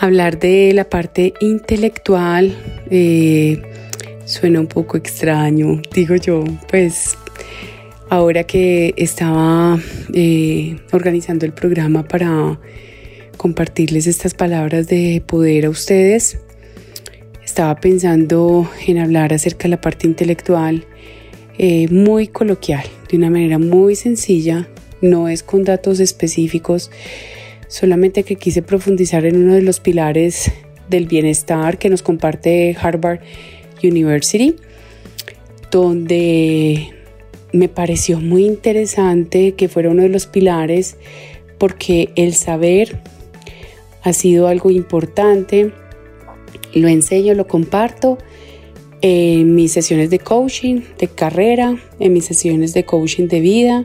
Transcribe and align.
Hablar 0.00 0.38
de 0.38 0.72
la 0.74 0.84
parte 0.84 1.34
intelectual 1.40 2.56
eh, 2.90 3.62
suena 4.24 4.60
un 4.60 4.66
poco 4.66 4.96
extraño, 4.96 5.80
digo 5.94 6.16
yo, 6.16 6.44
pues 6.68 7.16
ahora 8.10 8.44
que 8.44 8.92
estaba 8.96 9.78
eh, 10.12 10.76
organizando 10.92 11.46
el 11.46 11.52
programa 11.52 12.02
para 12.02 12.58
compartirles 13.36 14.06
estas 14.06 14.34
palabras 14.34 14.88
de 14.88 15.22
poder 15.24 15.66
a 15.66 15.70
ustedes, 15.70 16.38
estaba 17.44 17.76
pensando 17.76 18.68
en 18.86 18.98
hablar 18.98 19.32
acerca 19.32 19.64
de 19.64 19.70
la 19.70 19.80
parte 19.80 20.06
intelectual 20.06 20.86
eh, 21.56 21.88
muy 21.88 22.26
coloquial, 22.26 22.84
de 23.08 23.16
una 23.16 23.30
manera 23.30 23.58
muy 23.58 23.94
sencilla, 23.94 24.68
no 25.00 25.28
es 25.28 25.42
con 25.42 25.62
datos 25.62 26.00
específicos, 26.00 26.90
solamente 27.68 28.22
que 28.22 28.36
quise 28.36 28.62
profundizar 28.62 29.24
en 29.26 29.36
uno 29.36 29.54
de 29.54 29.62
los 29.62 29.80
pilares 29.80 30.52
del 30.88 31.06
bienestar 31.06 31.78
que 31.78 31.90
nos 31.90 32.02
comparte 32.02 32.76
Harvard 32.80 33.20
University, 33.82 34.56
donde 35.70 36.90
me 37.52 37.68
pareció 37.68 38.20
muy 38.20 38.44
interesante 38.44 39.52
que 39.52 39.68
fuera 39.68 39.90
uno 39.90 40.02
de 40.02 40.08
los 40.08 40.26
pilares 40.26 40.96
porque 41.58 42.10
el 42.16 42.34
saber 42.34 43.00
ha 44.02 44.12
sido 44.12 44.48
algo 44.48 44.70
importante, 44.70 45.72
lo 46.74 46.88
enseño, 46.88 47.34
lo 47.34 47.46
comparto 47.46 48.18
en 49.00 49.54
mis 49.54 49.72
sesiones 49.72 50.10
de 50.10 50.18
coaching, 50.18 50.80
de 50.98 51.08
carrera, 51.08 51.76
en 51.98 52.12
mis 52.12 52.24
sesiones 52.24 52.74
de 52.74 52.84
coaching 52.84 53.28
de 53.28 53.40
vida, 53.40 53.84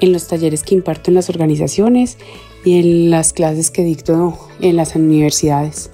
en 0.00 0.12
los 0.12 0.26
talleres 0.26 0.62
que 0.62 0.74
imparto 0.74 1.10
en 1.10 1.14
las 1.14 1.28
organizaciones 1.28 2.18
y 2.64 2.78
en 2.78 3.10
las 3.10 3.32
clases 3.32 3.70
que 3.70 3.82
dicto 3.82 4.38
en 4.60 4.76
las 4.76 4.94
universidades. 4.94 5.90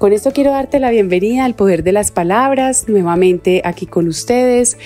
Con 0.00 0.14
esto 0.14 0.30
quiero 0.32 0.52
darte 0.52 0.80
la 0.80 0.88
bienvenida 0.88 1.44
al 1.44 1.54
poder 1.54 1.82
de 1.82 1.92
las 1.92 2.10
palabras, 2.10 2.88
nuevamente 2.88 3.60
aquí 3.66 3.84
con 3.84 4.08
ustedes. 4.08 4.78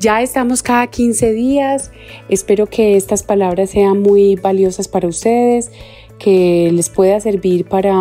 Ya 0.00 0.22
estamos 0.22 0.62
cada 0.62 0.86
15 0.86 1.32
días. 1.32 1.90
Espero 2.30 2.66
que 2.66 2.96
estas 2.96 3.22
palabras 3.22 3.68
sean 3.68 4.00
muy 4.00 4.36
valiosas 4.36 4.88
para 4.88 5.06
ustedes, 5.06 5.70
que 6.18 6.70
les 6.72 6.88
pueda 6.88 7.20
servir 7.20 7.66
para 7.66 7.94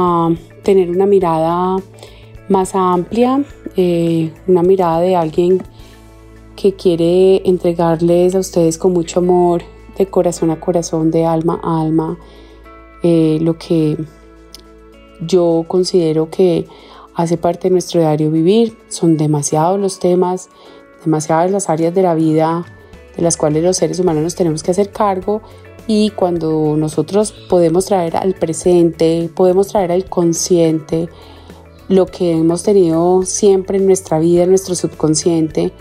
tener 0.64 0.90
una 0.90 1.06
mirada 1.06 1.84
más 2.48 2.76
amplia, 2.76 3.44
eh, 3.76 4.32
una 4.48 4.64
mirada 4.64 5.02
de 5.02 5.18
alguien 5.18 5.62
que 6.56 6.76
quiere 6.76 7.42
entregarles 7.44 8.36
a 8.36 8.40
ustedes 8.40 8.78
con 8.78 8.94
mucho 8.94 9.20
amor, 9.20 9.64
de 9.98 10.06
corazón 10.06 10.50
a 10.50 10.62
corazón, 10.62 11.12
de 11.12 11.26
alma 11.26 11.60
a 11.62 11.82
alma, 11.82 12.18
eh, 13.04 13.38
lo 13.42 13.58
que 13.58 13.98
yo 15.22 15.66
considero 15.68 16.30
que 16.30 16.66
hace 17.14 17.38
parte 17.38 17.68
de 17.68 17.72
nuestro 17.72 18.00
diario 18.02 18.32
vivir. 18.32 18.78
Son 18.90 19.18
demasiados 19.18 19.80
los 19.80 20.00
temas, 20.00 20.50
demasiadas 21.04 21.52
las 21.52 21.70
áreas 21.70 21.94
de 21.94 22.02
la 22.02 22.16
vida 22.16 22.66
de 23.16 23.22
las 23.22 23.38
cuales 23.38 23.64
los 23.64 23.78
seres 23.78 24.00
humanos 24.00 24.24
nos 24.24 24.36
tenemos 24.36 24.64
que 24.64 24.72
hacer 24.72 24.92
cargo 24.92 25.42
y 25.86 26.12
cuando 26.12 26.76
nosotros 26.78 27.34
podemos 27.50 27.86
traer 27.86 28.16
al 28.16 28.34
presente, 28.34 29.30
podemos 29.36 29.68
traer 29.68 29.92
al 29.92 30.06
consciente, 30.06 31.10
lo 31.90 32.06
que 32.06 32.32
hemos 32.32 32.64
tenido 32.64 33.24
siempre 33.24 33.78
en 33.78 33.86
nuestra 33.86 34.18
vida, 34.20 34.44
en 34.44 34.50
nuestro 34.50 34.76
subconsciente, 34.76 35.74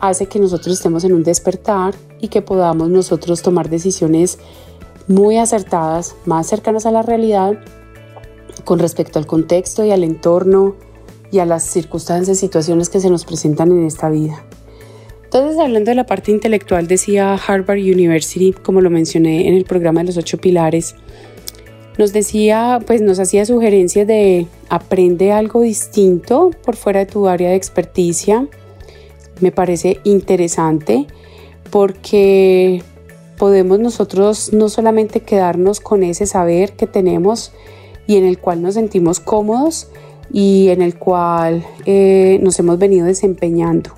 hace 0.00 0.26
que 0.26 0.38
nosotros 0.38 0.76
estemos 0.76 1.02
en 1.04 1.12
un 1.12 1.24
despertar 1.24 1.94
y 2.20 2.28
que 2.28 2.40
podamos 2.40 2.88
nosotros 2.88 3.42
tomar 3.42 3.68
decisiones 3.68 4.38
muy 5.08 5.38
acertadas, 5.38 6.14
más 6.26 6.46
cercanas 6.46 6.86
a 6.86 6.90
la 6.90 7.02
realidad, 7.02 7.58
con 8.64 8.78
respecto 8.78 9.18
al 9.18 9.26
contexto 9.26 9.84
y 9.84 9.90
al 9.90 10.04
entorno 10.04 10.76
y 11.30 11.38
a 11.38 11.46
las 11.46 11.64
circunstancias, 11.64 12.38
situaciones 12.38 12.88
que 12.88 13.00
se 13.00 13.10
nos 13.10 13.24
presentan 13.24 13.70
en 13.70 13.86
esta 13.86 14.10
vida. 14.10 14.44
Entonces, 15.24 15.58
hablando 15.58 15.90
de 15.90 15.94
la 15.94 16.04
parte 16.04 16.30
intelectual, 16.30 16.86
decía 16.86 17.34
Harvard 17.34 17.78
University, 17.78 18.52
como 18.52 18.82
lo 18.82 18.90
mencioné 18.90 19.48
en 19.48 19.54
el 19.54 19.64
programa 19.64 20.00
de 20.00 20.08
los 20.08 20.18
ocho 20.18 20.36
pilares, 20.36 20.94
nos 21.98 22.12
decía, 22.12 22.80
pues 22.86 23.00
nos 23.00 23.18
hacía 23.18 23.44
sugerencias 23.46 24.06
de 24.06 24.46
aprende 24.68 25.32
algo 25.32 25.62
distinto 25.62 26.50
por 26.64 26.76
fuera 26.76 27.00
de 27.00 27.06
tu 27.06 27.28
área 27.28 27.50
de 27.50 27.56
experticia. 27.56 28.46
Me 29.40 29.52
parece 29.52 30.00
interesante 30.04 31.06
porque 31.70 32.82
podemos 33.42 33.80
nosotros 33.80 34.52
no 34.52 34.68
solamente 34.68 35.18
quedarnos 35.18 35.80
con 35.80 36.04
ese 36.04 36.26
saber 36.26 36.74
que 36.74 36.86
tenemos 36.86 37.50
y 38.06 38.16
en 38.16 38.24
el 38.24 38.38
cual 38.38 38.62
nos 38.62 38.74
sentimos 38.74 39.18
cómodos 39.18 39.88
y 40.32 40.68
en 40.68 40.80
el 40.80 40.96
cual 40.96 41.66
eh, 41.84 42.38
nos 42.40 42.60
hemos 42.60 42.78
venido 42.78 43.04
desempeñando, 43.04 43.90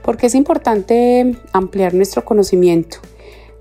porque 0.00 0.28
es 0.28 0.34
importante 0.34 1.36
ampliar 1.52 1.92
nuestro 1.92 2.24
conocimiento. 2.24 2.96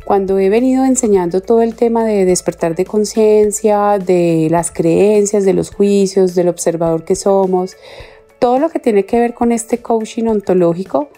Cuando 0.05 0.39
he 0.39 0.47
venido 0.47 0.85
enseñando 0.85 1.41
todo 1.41 1.63
el 1.63 1.75
tema 1.75 2.05
de 2.05 2.23
despertar 2.23 2.77
de 2.77 2.85
conciencia, 2.85 3.99
de 3.99 4.47
las 4.49 4.71
creencias, 4.71 5.43
de 5.43 5.51
los 5.51 5.69
juicios, 5.69 6.33
del 6.33 6.47
observador 6.47 7.03
que 7.03 7.17
somos, 7.17 7.75
todo 8.39 8.57
lo 8.57 8.69
que 8.69 8.79
tiene 8.79 9.03
que 9.03 9.19
ver 9.19 9.33
con 9.33 9.51
este 9.51 9.79
coaching 9.79 10.27
ontológico, 10.27 11.09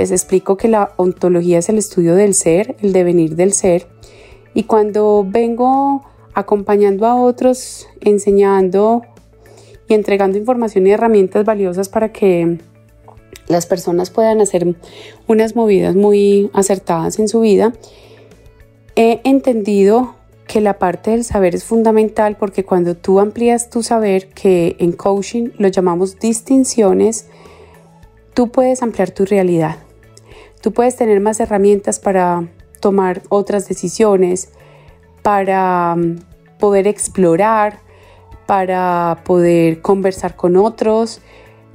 les 0.00 0.10
explico 0.10 0.56
que 0.56 0.68
la 0.68 0.92
ontología 0.96 1.58
es 1.58 1.68
el 1.68 1.78
estudio 1.78 2.14
del 2.14 2.34
ser, 2.34 2.74
el 2.80 2.92
devenir 2.92 3.36
del 3.36 3.52
ser, 3.52 3.86
y 4.54 4.64
cuando 4.64 5.26
vengo 5.28 6.02
acompañando 6.32 7.06
a 7.06 7.16
otros, 7.16 7.86
enseñando 8.00 9.02
y 9.88 9.94
entregando 9.94 10.38
información 10.38 10.86
y 10.86 10.92
herramientas 10.92 11.44
valiosas 11.44 11.88
para 11.88 12.12
que 12.12 12.58
las 13.46 13.66
personas 13.66 14.10
puedan 14.10 14.40
hacer 14.40 14.74
unas 15.26 15.54
movidas 15.54 15.94
muy 15.94 16.50
acertadas 16.54 17.18
en 17.18 17.28
su 17.28 17.40
vida, 17.40 17.74
He 18.96 19.20
entendido 19.24 20.14
que 20.46 20.60
la 20.60 20.78
parte 20.78 21.12
del 21.12 21.24
saber 21.24 21.54
es 21.54 21.64
fundamental 21.64 22.36
porque 22.36 22.64
cuando 22.64 22.96
tú 22.96 23.20
amplías 23.20 23.70
tu 23.70 23.82
saber, 23.82 24.28
que 24.28 24.76
en 24.78 24.92
coaching 24.92 25.50
lo 25.58 25.68
llamamos 25.68 26.18
distinciones, 26.18 27.26
tú 28.34 28.50
puedes 28.50 28.82
ampliar 28.82 29.10
tu 29.12 29.24
realidad. 29.24 29.76
Tú 30.60 30.72
puedes 30.72 30.96
tener 30.96 31.20
más 31.20 31.40
herramientas 31.40 31.98
para 31.98 32.48
tomar 32.80 33.22
otras 33.28 33.68
decisiones, 33.68 34.50
para 35.22 35.96
mm, 35.96 36.18
poder 36.58 36.86
explorar, 36.86 37.80
para 38.46 39.22
poder 39.24 39.80
conversar 39.80 40.36
con 40.36 40.56
otros 40.56 41.20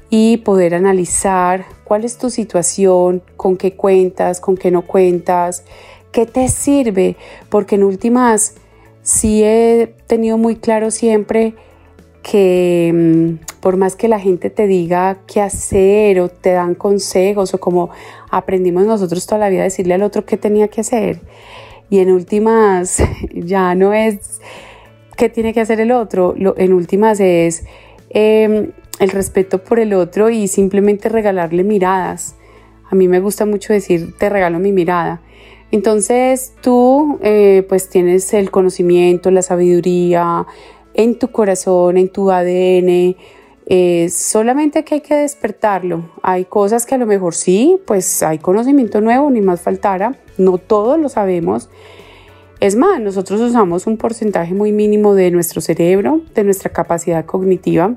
y 0.09 0.37
poder 0.37 0.75
analizar 0.75 1.65
cuál 1.83 2.03
es 2.03 2.17
tu 2.17 2.29
situación, 2.29 3.23
con 3.37 3.57
qué 3.57 3.75
cuentas, 3.75 4.39
con 4.39 4.57
qué 4.57 4.71
no 4.71 4.83
cuentas, 4.83 5.63
¿Qué 6.15 6.25
te 6.25 6.47
sirve? 6.47 7.17
Porque 7.49 7.75
en 7.75 7.83
últimas 7.83 8.55
sí 9.01 9.43
he 9.43 9.93
tenido 10.07 10.37
muy 10.37 10.55
claro 10.55 10.89
siempre 10.89 11.55
que 12.23 12.89
mm, 12.93 13.54
por 13.65 13.77
más 13.77 13.95
que 13.95 14.07
la 14.07 14.19
gente 14.19 14.51
te 14.51 14.67
diga 14.67 15.17
qué 15.25 15.41
hacer 15.41 16.19
o 16.19 16.29
te 16.29 16.51
dan 16.51 16.75
consejos 16.75 17.55
o 17.55 17.59
como 17.59 17.89
aprendimos 18.29 18.85
nosotros 18.85 19.25
toda 19.25 19.39
la 19.39 19.49
vida 19.49 19.63
decirle 19.63 19.95
al 19.95 20.03
otro 20.03 20.23
qué 20.23 20.37
tenía 20.37 20.67
que 20.67 20.81
hacer 20.81 21.19
y 21.89 21.97
en 21.97 22.11
últimas 22.11 23.01
ya 23.33 23.73
no 23.73 23.91
es 23.91 24.39
qué 25.17 25.29
tiene 25.29 25.51
que 25.51 25.61
hacer 25.61 25.79
el 25.79 25.91
otro, 25.91 26.35
lo, 26.37 26.55
en 26.59 26.73
últimas 26.73 27.19
es 27.19 27.65
em, 28.11 28.69
el 28.99 29.09
respeto 29.09 29.63
por 29.63 29.79
el 29.79 29.95
otro 29.95 30.29
y 30.29 30.47
simplemente 30.47 31.09
regalarle 31.09 31.63
miradas. 31.63 32.35
A 32.91 32.93
mí 32.93 33.07
me 33.07 33.19
gusta 33.19 33.47
mucho 33.47 33.73
decir 33.73 34.15
te 34.19 34.29
regalo 34.29 34.59
mi 34.59 34.73
mirada 34.73 35.23
entonces 35.71 36.53
tú 36.61 37.17
eh, 37.23 37.65
pues 37.67 37.89
tienes 37.89 38.31
el 38.35 38.51
conocimiento, 38.51 39.31
la 39.31 39.41
sabiduría 39.41 40.45
en 40.93 41.17
tu 41.17 41.31
corazón, 41.31 41.97
en 41.97 42.09
tu 42.09 42.29
ADN, 42.29 43.15
eh, 43.67 44.09
solamente 44.09 44.83
que 44.83 44.95
hay 44.95 45.01
que 45.01 45.15
despertarlo. 45.15 46.11
Hay 46.21 46.45
cosas 46.45 46.85
que 46.85 46.95
a 46.95 46.97
lo 46.97 47.05
mejor 47.05 47.33
sí, 47.33 47.79
pues 47.85 48.23
hay 48.23 48.39
conocimiento 48.39 49.01
nuevo, 49.01 49.29
ni 49.29 49.41
más 49.41 49.61
faltara, 49.61 50.17
no 50.37 50.57
todos 50.57 50.99
lo 50.99 51.09
sabemos. 51.09 51.69
Es 52.59 52.75
más, 52.75 52.99
nosotros 53.01 53.41
usamos 53.41 53.85
un 53.87 53.97
porcentaje 53.97 54.53
muy 54.53 54.71
mínimo 54.71 55.13
de 55.13 55.31
nuestro 55.31 55.61
cerebro, 55.61 56.21
de 56.33 56.43
nuestra 56.43 56.71
capacidad 56.71 57.25
cognitiva. 57.25 57.95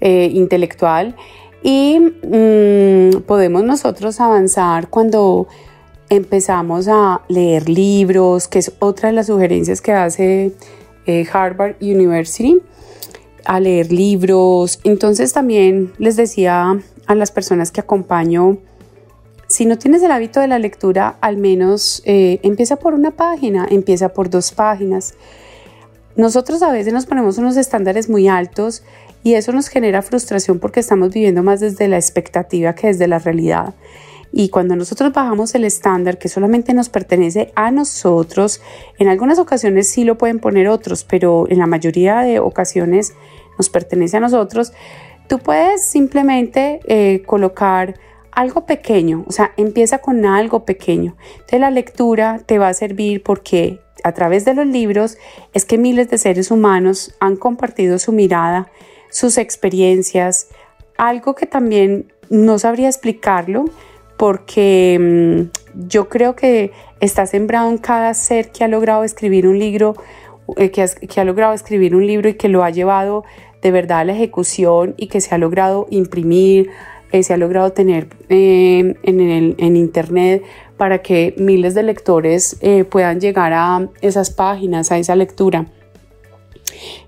eh, 0.00 0.30
intelectual 0.32 1.16
y 1.62 1.98
mm, 1.98 3.22
podemos 3.26 3.64
nosotros 3.64 4.20
avanzar 4.20 4.88
cuando 4.88 5.48
empezamos 6.08 6.88
a 6.88 7.22
leer 7.28 7.68
libros, 7.68 8.48
que 8.48 8.60
es 8.60 8.72
otra 8.78 9.08
de 9.08 9.14
las 9.14 9.26
sugerencias 9.26 9.80
que 9.80 9.92
hace 9.92 10.52
eh, 11.06 11.26
Harvard 11.32 11.76
University, 11.80 12.60
a 13.44 13.60
leer 13.60 13.92
libros. 13.92 14.80
Entonces 14.84 15.32
también 15.32 15.92
les 15.98 16.16
decía 16.16 16.80
a 17.06 17.14
las 17.14 17.30
personas 17.30 17.70
que 17.70 17.80
acompaño, 17.80 18.58
si 19.48 19.64
no 19.64 19.78
tienes 19.78 20.02
el 20.02 20.10
hábito 20.10 20.40
de 20.40 20.46
la 20.46 20.58
lectura, 20.58 21.16
al 21.22 21.38
menos 21.38 22.02
eh, 22.04 22.38
empieza 22.42 22.76
por 22.76 22.92
una 22.92 23.12
página, 23.12 23.66
empieza 23.70 24.10
por 24.10 24.28
dos 24.28 24.52
páginas. 24.52 25.14
Nosotros 26.16 26.62
a 26.62 26.70
veces 26.70 26.92
nos 26.92 27.06
ponemos 27.06 27.38
unos 27.38 27.56
estándares 27.56 28.10
muy 28.10 28.28
altos 28.28 28.82
y 29.22 29.34
eso 29.34 29.52
nos 29.52 29.68
genera 29.68 30.02
frustración 30.02 30.58
porque 30.58 30.80
estamos 30.80 31.14
viviendo 31.14 31.42
más 31.42 31.60
desde 31.60 31.88
la 31.88 31.96
expectativa 31.96 32.74
que 32.74 32.88
desde 32.88 33.08
la 33.08 33.18
realidad. 33.18 33.74
Y 34.32 34.50
cuando 34.50 34.76
nosotros 34.76 35.12
bajamos 35.12 35.54
el 35.54 35.64
estándar 35.64 36.18
que 36.18 36.28
solamente 36.28 36.74
nos 36.74 36.88
pertenece 36.88 37.52
a 37.54 37.70
nosotros, 37.70 38.60
en 38.98 39.08
algunas 39.08 39.38
ocasiones 39.38 39.88
sí 39.88 40.04
lo 40.04 40.18
pueden 40.18 40.38
poner 40.38 40.68
otros, 40.68 41.04
pero 41.04 41.46
en 41.48 41.58
la 41.58 41.66
mayoría 41.66 42.20
de 42.20 42.38
ocasiones 42.38 43.14
nos 43.56 43.70
pertenece 43.70 44.18
a 44.18 44.20
nosotros, 44.20 44.72
tú 45.28 45.38
puedes 45.38 45.86
simplemente 45.86 46.80
eh, 46.86 47.22
colocar 47.26 47.94
algo 48.32 48.66
pequeño, 48.66 49.24
o 49.26 49.32
sea, 49.32 49.52
empieza 49.56 49.98
con 49.98 50.24
algo 50.24 50.64
pequeño. 50.64 51.16
Entonces 51.32 51.60
la 51.60 51.70
lectura 51.70 52.40
te 52.46 52.58
va 52.58 52.68
a 52.68 52.74
servir 52.74 53.22
porque 53.22 53.80
a 54.04 54.12
través 54.12 54.44
de 54.44 54.54
los 54.54 54.66
libros 54.66 55.18
es 55.54 55.64
que 55.64 55.78
miles 55.78 56.08
de 56.08 56.18
seres 56.18 56.50
humanos 56.50 57.14
han 57.18 57.36
compartido 57.36 57.98
su 57.98 58.12
mirada, 58.12 58.70
sus 59.10 59.38
experiencias, 59.38 60.48
algo 60.96 61.34
que 61.34 61.46
también 61.46 62.12
no 62.30 62.58
sabría 62.58 62.88
explicarlo 62.88 63.64
porque 64.18 64.98
mm, 65.00 65.86
yo 65.88 66.10
creo 66.10 66.36
que 66.36 66.72
está 67.00 67.24
sembrado 67.24 67.70
en 67.70 67.78
cada 67.78 68.12
ser 68.12 68.50
que 68.50 68.64
ha 68.64 68.68
logrado 68.68 69.04
escribir 69.04 69.46
un 69.46 69.58
libro, 69.58 69.94
eh, 70.56 70.70
que, 70.70 70.82
ha, 70.82 71.24
logrado 71.24 71.54
escribir 71.54 71.94
un 71.94 72.06
libro 72.06 72.28
y 72.28 72.34
que 72.34 72.48
lo 72.48 72.64
ha 72.64 72.70
llevado 72.70 73.24
de 73.62 73.70
verdad 73.70 74.00
a 74.00 74.04
la 74.04 74.12
ejecución 74.12 74.94
y 74.98 75.06
que 75.06 75.20
se 75.20 75.34
ha 75.34 75.38
logrado 75.38 75.86
imprimir, 75.90 76.68
eh, 77.12 77.22
se 77.22 77.32
ha 77.32 77.36
logrado 77.36 77.72
tener 77.72 78.08
eh, 78.28 78.94
en, 79.02 79.54
en, 79.56 79.76
internet 79.76 80.42
para 80.76 81.00
que 81.00 81.34
miles 81.38 81.74
de 81.74 81.82
lectores 81.82 82.60
puedan 82.90 83.20
llegar 83.20 83.52
a 83.52 83.88
esas 84.00 84.30
páginas, 84.30 84.92
a 84.92 84.98
esa 84.98 85.16
lectura. 85.16 85.66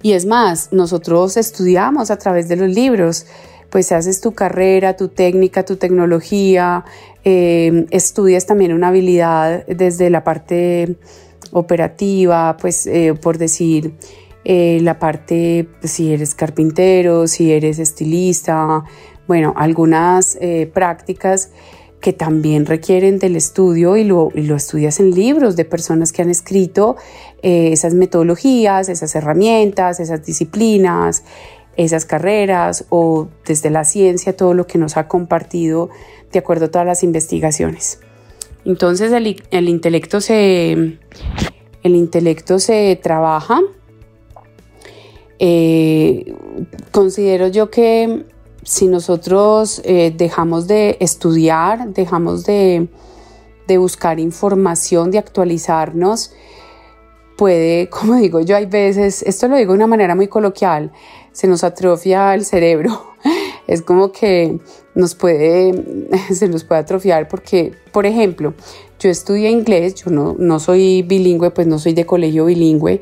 Y 0.02 0.12
es 0.12 0.26
más, 0.26 0.72
nosotros 0.72 1.36
estudiamos 1.36 2.10
a 2.10 2.18
través 2.18 2.48
de 2.48 2.56
los 2.56 2.68
libros, 2.68 3.26
pues 3.70 3.93
haces 3.93 4.20
tu 4.20 4.32
carrera, 4.32 4.96
tu 4.96 5.08
técnica, 5.08 5.64
tu 5.64 5.76
tecnología, 5.76 6.84
eh, 7.25 7.87
estudias 7.90 8.46
también 8.46 8.72
una 8.72 8.88
habilidad 8.88 9.67
desde 9.67 10.11
la 10.11 10.25
parte 10.25 10.96
operativa, 11.52 12.56
pues 12.61 12.87
eh, 12.87 13.14
por 13.20 13.38
decir, 13.38 13.94
eh, 14.44 14.78
la 14.82 14.99
parte, 14.99 15.69
pues, 15.81 15.93
si 15.93 16.12
eres 16.12 16.34
carpintero, 16.34 17.26
si 17.28 17.52
eres 17.52 17.78
estilista, 17.78 18.84
bueno, 19.26 19.55
algunas 19.56 20.37
prácticas 20.72 21.50
que 22.00 22.12
también 22.12 22.67
requieren 22.67 23.20
del 23.20 23.37
estudio 23.37 23.96
y 23.96 24.02
lo, 24.02 24.31
y 24.34 24.43
lo, 24.43 24.56
estudias 24.56 24.99
en 24.99 25.12
libros 25.12 25.55
de 25.55 25.64
personas 25.64 26.11
que 26.11 26.22
han 26.22 26.31
escrito 26.31 26.96
esas 27.40 27.94
metodologías, 27.94 28.88
esas 28.88 29.14
herramientas, 29.14 30.00
esas 30.00 30.25
disciplinas, 30.26 31.22
esas 31.85 32.05
carreras 32.05 32.85
o 32.91 33.29
desde 33.47 33.71
la 33.71 33.85
ciencia, 33.85 34.37
todo 34.37 34.55
lo 34.55 34.67
que 34.67 34.79
nos 34.79 34.97
ha 34.97 35.09
compartido 35.09 35.91
de 36.32 36.38
acuerdo 36.38 36.67
a 36.67 36.71
todas 36.71 36.87
las 36.87 37.03
investigaciones. 37.03 38.00
Entonces 38.65 39.12
el, 39.12 39.69
intelecto, 39.69 40.21
se, 40.21 40.73
el 40.73 41.97
intelecto 41.97 42.59
se 42.59 42.99
trabaja. 43.03 43.61
Eh, 45.38 46.35
considero 46.93 47.49
yo 47.49 47.71
que 47.71 48.27
si 48.62 48.87
nosotros 48.87 49.81
eh, 49.85 50.12
dejamos 50.15 50.67
de 50.67 50.99
estudiar, 51.00 51.88
dejamos 51.94 52.44
de, 52.44 52.88
de 53.67 53.79
buscar 53.79 54.21
información, 54.21 55.11
de 55.11 55.19
actualizarnos, 55.19 56.32
puede, 57.41 57.88
como 57.91 58.17
digo 58.17 58.41
yo, 58.41 58.56
hay 58.56 58.67
veces, 58.67 59.23
esto 59.23 59.49
lo 59.49 59.56
digo 59.56 59.73
de 59.73 59.79
una 59.79 59.87
manera 59.87 60.15
muy 60.15 60.29
coloquial, 60.29 60.93
se 61.32 61.47
nos 61.47 61.65
atrofia 61.65 62.35
el 62.35 62.44
cerebro. 62.44 63.11
Es 63.67 63.82
como 63.82 64.11
que 64.11 64.59
nos 64.97 65.15
puede, 65.15 66.09
se 66.35 66.49
nos 66.49 66.65
puede 66.65 66.81
atrofiar 66.81 67.29
porque, 67.29 67.73
por 67.93 68.05
ejemplo, 68.05 68.53
yo 68.99 69.11
estudié 69.11 69.49
inglés, 69.49 69.94
yo 69.94 70.11
no, 70.11 70.35
no 70.37 70.59
soy 70.59 71.03
bilingüe, 71.03 71.53
pues 71.53 71.69
no 71.69 71.79
soy 71.79 71.94
de 71.94 72.05
colegio 72.05 72.47
bilingüe. 72.47 73.00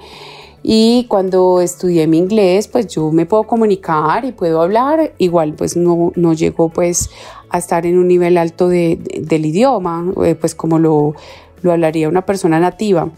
Y 0.63 1.07
cuando 1.09 1.61
estudié 1.61 2.07
mi 2.07 2.19
inglés, 2.19 2.69
pues 2.69 2.89
yo 2.89 3.11
me 3.13 3.25
puedo 3.25 3.45
comunicar 3.45 4.25
y 4.25 4.33
puedo 4.33 4.61
hablar. 4.61 5.15
Igual, 5.19 5.55
pues 5.55 5.77
no, 5.77 6.13
no 6.17 6.35
llego 6.35 6.69
pues 6.69 7.11
a 7.49 7.59
estar 7.59 7.87
en 7.87 7.97
un 7.97 8.09
nivel 8.09 8.37
alto 8.37 8.69
de, 8.69 8.99
del 9.21 9.47
idioma, 9.47 10.13
eh, 10.25 10.35
pues 10.35 10.55
como 10.55 10.79
lo, 10.79 11.15
lo 11.63 11.73
hablaría 11.73 12.09
una 12.09 12.27
persona 12.27 12.61
nativa. 12.61 13.11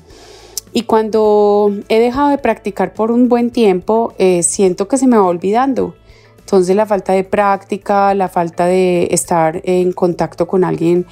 Y 0.73 0.83
cuando 0.83 1.73
he 1.89 1.99
dejado 1.99 2.29
de 2.29 2.39
practicar 2.39 2.95
por 2.95 3.11
un 3.11 3.29
buen 3.29 3.51
tiempo, 3.51 4.15
eh, 4.19 4.43
siento 4.43 4.87
que 4.89 4.99
se 4.99 5.07
me 5.07 5.17
va 5.17 5.25
olvidando. 5.25 5.95
Entonces 6.39 6.75
la 6.77 6.87
falta 6.87 7.13
de 7.13 7.25
práctica, 7.25 8.15
la 8.15 8.29
falta 8.29 8.67
de 8.67 9.09
estar 9.11 9.61
en 9.65 9.93
contacto 9.93 10.47
con 10.47 10.65
alguien 10.65 11.07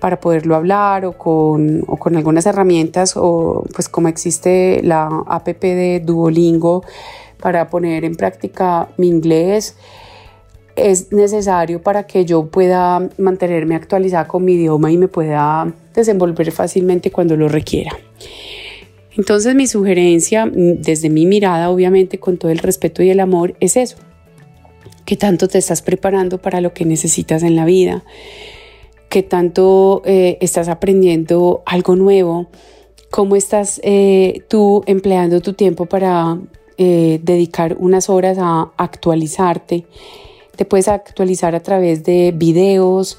para 0.00 0.20
poderlo 0.20 0.54
hablar 0.54 1.04
o 1.04 1.12
con, 1.12 1.82
o 1.86 1.96
con 1.96 2.16
algunas 2.16 2.46
herramientas 2.46 3.14
o 3.16 3.64
pues 3.74 3.88
como 3.88 4.08
existe 4.08 4.80
la 4.82 5.06
app 5.26 5.46
de 5.46 6.02
Duolingo 6.04 6.84
para 7.40 7.68
poner 7.68 8.04
en 8.04 8.14
práctica 8.14 8.88
mi 8.96 9.08
inglés, 9.08 9.76
es 10.76 11.12
necesario 11.12 11.82
para 11.82 12.06
que 12.06 12.24
yo 12.24 12.46
pueda 12.46 13.08
mantenerme 13.18 13.76
actualizada 13.76 14.26
con 14.26 14.44
mi 14.44 14.54
idioma 14.54 14.90
y 14.90 14.98
me 14.98 15.08
pueda 15.08 15.72
desenvolver 15.94 16.50
fácilmente 16.52 17.10
cuando 17.10 17.36
lo 17.36 17.48
requiera. 17.48 17.92
Entonces 19.16 19.54
mi 19.54 19.66
sugerencia, 19.66 20.46
mm, 20.46 20.80
desde 20.80 21.10
mi 21.10 21.26
mirada, 21.26 21.70
obviamente 21.70 22.18
con 22.18 22.36
todo 22.36 22.50
el 22.50 22.58
respeto 22.58 23.02
y 23.02 23.10
el 23.10 23.20
amor, 23.20 23.54
es 23.60 23.76
eso. 23.76 23.96
¿Qué 25.04 25.16
tanto 25.16 25.48
te 25.48 25.58
estás 25.58 25.82
preparando 25.82 26.38
para 26.38 26.60
lo 26.60 26.72
que 26.72 26.84
necesitas 26.84 27.42
en 27.42 27.56
la 27.56 27.64
vida? 27.64 28.04
¿Qué 29.08 29.22
tanto 29.22 30.02
eh, 30.04 30.38
estás 30.40 30.68
aprendiendo 30.68 31.62
algo 31.66 31.94
nuevo? 31.94 32.48
¿Cómo 33.10 33.36
estás 33.36 33.80
eh, 33.84 34.42
tú 34.48 34.82
empleando 34.86 35.40
tu 35.40 35.52
tiempo 35.52 35.86
para 35.86 36.38
eh, 36.78 37.20
dedicar 37.22 37.76
unas 37.78 38.08
horas 38.08 38.38
a 38.40 38.72
actualizarte? 38.76 39.86
Te 40.56 40.64
puedes 40.64 40.88
actualizar 40.88 41.54
a 41.54 41.60
través 41.60 42.02
de 42.02 42.32
videos, 42.34 43.18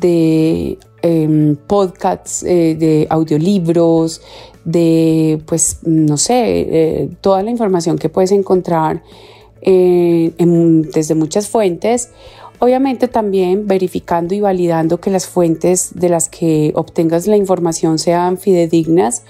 de 0.00 0.78
em, 1.04 1.56
podcasts, 1.56 2.42
de 2.42 3.06
audiolibros, 3.10 4.20
de, 4.64 5.42
pues, 5.46 5.78
no 5.82 6.16
sé, 6.16 6.60
eh, 6.60 7.10
toda 7.20 7.42
la 7.42 7.50
información 7.50 7.98
que 7.98 8.08
puedes 8.08 8.32
encontrar 8.32 9.02
eh, 9.60 10.32
desde 10.94 11.14
muchas 11.14 11.48
fuentes. 11.48 12.10
Obviamente 12.58 13.08
también 13.08 13.66
verificando 13.66 14.34
y 14.34 14.40
validando 14.40 15.00
que 15.00 15.10
las 15.10 15.26
fuentes 15.26 15.90
de 15.94 16.08
las 16.08 16.28
que 16.28 16.72
obtengas 16.74 17.26
la 17.26 17.36
información 17.36 17.98
sean 17.98 18.38
fidedignas. 18.38 19.22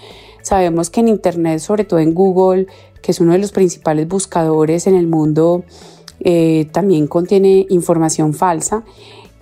Sabemos 0.42 0.90
que 0.90 1.00
en 1.00 1.08
Internet, 1.08 1.60
sobre 1.60 1.84
todo 1.84 2.00
en 2.00 2.14
Google, 2.14 2.66
que 3.02 3.12
es 3.12 3.20
uno 3.20 3.32
de 3.32 3.38
los 3.38 3.50
principales 3.50 4.06
buscadores 4.06 4.86
en 4.86 4.94
el 4.94 5.06
mundo, 5.06 5.64
eh, 6.20 6.68
también 6.70 7.06
contiene 7.06 7.66
información 7.70 8.34
falsa 8.34 8.84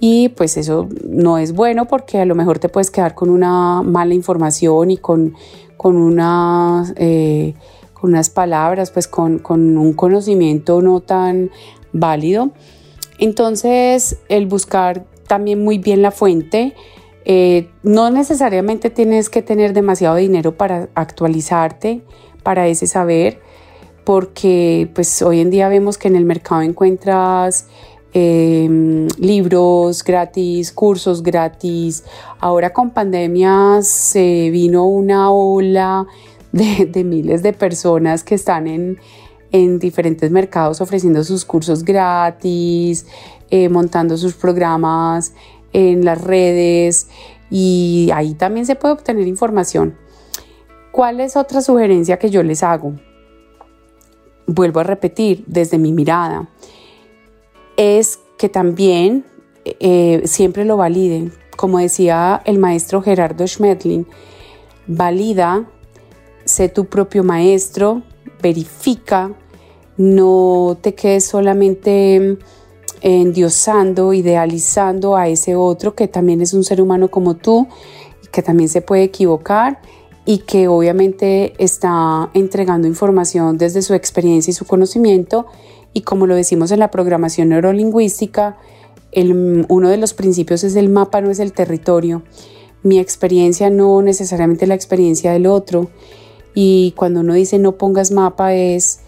y 0.05 0.31
pues 0.31 0.57
eso 0.57 0.89
no 1.09 1.39
es 1.39 1.53
bueno 1.53 1.87
porque 1.87 2.19
a 2.19 2.25
lo 2.25 2.35
mejor 2.35 2.59
te 2.59 2.69
puedes 2.69 2.91
quedar 2.91 3.15
con 3.15 3.31
una 3.31 3.83
mala 3.83 4.15
información 4.15 4.91
y 4.91 4.97
con, 4.97 5.37
con, 5.77 5.97
una, 5.97 6.93
eh, 6.97 7.55
unas 8.03 8.29
palabras, 8.29 8.91
pues 8.91 9.07
con, 9.07 9.39
con 9.39 9.79
un 9.79 9.93
conocimiento 9.93 10.83
no 10.83 10.99
tan 10.99 11.53
válido. 11.93 12.51
Entonces, 13.19 14.19
el 14.29 14.47
buscar 14.47 15.05
también 15.29 15.63
muy 15.63 15.79
bien 15.79 16.03
la 16.03 16.11
fuente, 16.11 16.75
eh, 17.25 17.71
no 17.85 18.11
necesariamente 18.11 18.91
tienes 18.91 19.31
que 19.31 19.41
tener 19.41 19.73
demasiado 19.73 20.17
dinero 20.17 20.57
para 20.57 20.89
actualizarte, 20.97 22.03
para 22.43 22.67
ese 22.67 22.89
saber, 22.89 23.39
porque 24.03 24.91
pues 24.97 25.23
hoy 25.23 25.39
en 25.39 25.51
día 25.51 25.69
vemos 25.69 25.97
que 25.97 26.09
en 26.09 26.17
el 26.17 26.25
mercado 26.25 26.63
encuentras 26.63 27.69
Em, 28.15 29.09
libros 29.19 30.05
gratis, 30.05 30.71
cursos 30.71 31.23
gratis. 31.23 32.05
Ahora 32.41 32.75
con 32.75 32.91
pandemia 32.91 33.79
se 33.81 34.51
vino 34.51 34.85
una 34.87 35.31
ola 35.31 36.07
de, 36.53 37.05
miles 37.05 37.43
de 37.43 37.55
personas 37.55 38.23
que 38.23 38.35
están 38.35 38.67
en, 38.67 38.99
en 39.51 39.79
diferentes 39.79 40.31
mercados 40.31 40.83
ofreciendo 40.83 41.25
sus 41.25 41.47
cursos 41.47 41.85
gratis, 41.85 43.07
eh, 43.51 43.71
montando 43.71 44.19
sus 44.19 44.35
programas 44.35 45.33
en 45.73 46.05
las 46.05 46.21
redes 46.21 47.09
y 47.51 48.11
ahí 48.13 48.35
también 48.35 48.67
se 48.67 48.75
puede 48.75 48.93
obtener 48.93 49.27
información. 49.27 49.97
¿Cuál 50.91 51.21
es 51.21 51.35
otra 51.37 51.63
sugerencia 51.63 52.19
que 52.19 52.29
yo 52.29 52.43
les 52.43 52.63
hago? 52.63 52.93
Vuelvo 54.47 54.81
a 54.81 54.83
repetir, 54.83 55.45
desde 55.47 55.79
mi 55.79 55.93
mirada, 55.93 56.51
es 57.77 58.21
que 58.39 58.49
también 58.49 59.25
eh, 59.65 60.23
siempre 60.25 60.65
lo 60.65 60.77
validen. 60.77 61.33
Como 61.57 61.79
decía 61.79 62.43
el 62.45 62.59
maestro 62.59 63.03
Gerardo 63.03 63.47
Schmedlin, 63.47 64.07
valida, 64.87 65.69
sé 66.45 66.69
tu 66.69 66.87
propio 66.87 67.23
maestro, 67.23 68.03
verifica, 68.43 69.33
no 69.97 70.77
te 70.81 70.95
quedes 70.95 71.25
solamente 71.25 72.39
endiosando, 73.01 74.13
idealizando 74.13 75.17
a 75.17 75.29
ese 75.29 75.57
otro 75.57 75.95
que 75.95 76.09
también 76.09 76.41
es 76.41 76.55
un 76.55 76.65
ser 76.65 76.81
humano 76.81 77.11
como 77.11 77.35
tú, 77.35 77.69
que 78.31 78.43
también 78.43 78.69
se 78.69 78.81
puede 78.81 79.05
equivocar 79.05 79.81
y 80.25 80.39
que 80.39 80.69
obviamente 80.69 81.53
está 81.59 82.31
entregando 82.33 82.87
información 82.87 83.59
desde 83.59 83.83
su 83.83 83.95
experiencia 83.95 84.51
y 84.51 84.55
su 84.55 84.65
conocimiento 84.65 85.47
y 85.93 86.03
como 86.03 86.27
lo 86.27 86.35
decimos 86.35 86.71
en 86.71 86.79
la 86.79 86.91
programación 86.91 87.51
neurolingüística, 87.51 88.57
uno 89.15 89.91
de 89.91 89.97
los 89.97 90.15
principios 90.15 90.65
es 90.65 90.75
el 90.77 90.89
mapa 90.89 91.21
no 91.21 91.31
es 91.31 91.39
el 91.39 91.53
territorio. 91.53 92.23
Mi 92.83 92.99
experiencia 92.99 93.71
no 93.71 94.01
necesariamente 94.03 94.67
la 94.67 94.75
experiencia 94.75 95.33
del 95.33 95.47
otro. 95.47 95.91
Y 96.55 96.93
cuando 96.97 97.21
uno 97.21 97.35
dice 97.35 97.59
no 97.59 97.73
pongas 97.73 98.11
mapa 98.11 98.55
es 98.55 99.01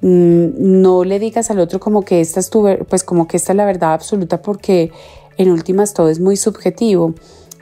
mm, 0.00 0.80
no 0.80 1.04
le 1.04 1.18
digas 1.18 1.50
al 1.50 1.60
otro 1.60 1.80
como 1.80 2.02
que 2.02 2.20
esta 2.20 2.40
es 2.40 2.50
tu, 2.50 2.66
pues 2.88 3.04
como 3.04 3.28
que 3.28 3.36
esta 3.36 3.52
es 3.52 3.56
la 3.56 3.64
verdad 3.64 3.92
absoluta 3.92 4.42
porque 4.42 4.90
en 5.36 5.50
últimas 5.50 5.94
todo 5.94 6.08
es 6.08 6.20
muy 6.20 6.36
subjetivo. 6.36 7.14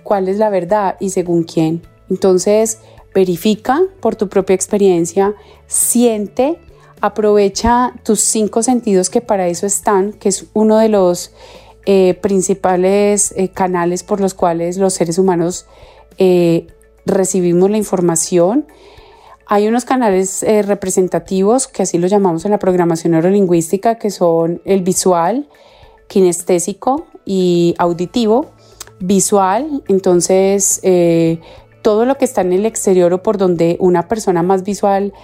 ¿Cuál 0.02 0.28
es 0.28 0.38
la 0.38 0.50
verdad 0.50 0.96
y 1.00 1.10
según 1.10 1.42
quién? 1.42 1.82
Entonces, 2.08 2.78
verifica 3.14 3.82
por 4.00 4.16
tu 4.16 4.28
propia 4.28 4.54
experiencia, 4.54 5.34
siente, 5.66 6.58
aprovecha 7.00 7.92
tus 8.04 8.20
cinco 8.20 8.62
sentidos 8.62 9.10
que 9.10 9.20
para 9.20 9.48
eso 9.48 9.66
están, 9.66 10.12
que 10.12 10.28
es 10.28 10.46
uno 10.54 10.78
de 10.78 10.88
los 10.88 11.32
eh, 11.86 12.18
principales 12.20 13.32
eh, 13.36 13.48
canales 13.48 14.02
por 14.02 14.20
los 14.20 14.34
cuales 14.34 14.76
los 14.76 14.94
seres 14.94 15.18
humanos 15.18 15.66
eh, 16.18 16.66
recibimos 17.06 17.70
la 17.70 17.78
información. 17.78 18.66
Hay 19.46 19.66
unos 19.66 19.86
canales 19.86 20.44
representativos, 20.66 21.68
que 21.68 21.84
así 21.84 21.96
lo 21.96 22.06
llamamos 22.06 22.44
en 22.44 22.50
la 22.50 22.58
programación 22.58 23.12
neurolingüística, 23.12 23.94
que 23.94 24.10
son 24.10 24.60
el 24.66 24.82
visual, 24.82 25.48
kinestésico 26.06 27.06
y 27.24 27.74
auditivo. 27.78 28.50
Visual, 29.00 29.82
entonces 29.88 30.82
todo 31.80 32.04
lo 32.04 32.18
que 32.18 32.26
está 32.26 32.42
en 32.42 32.52
el 32.52 32.66
exterior 32.66 33.10
o 33.14 33.22
por 33.22 33.38
donde 33.38 33.78
una 33.80 34.06
persona 34.06 34.42
más 34.42 34.64
visual 34.64 35.14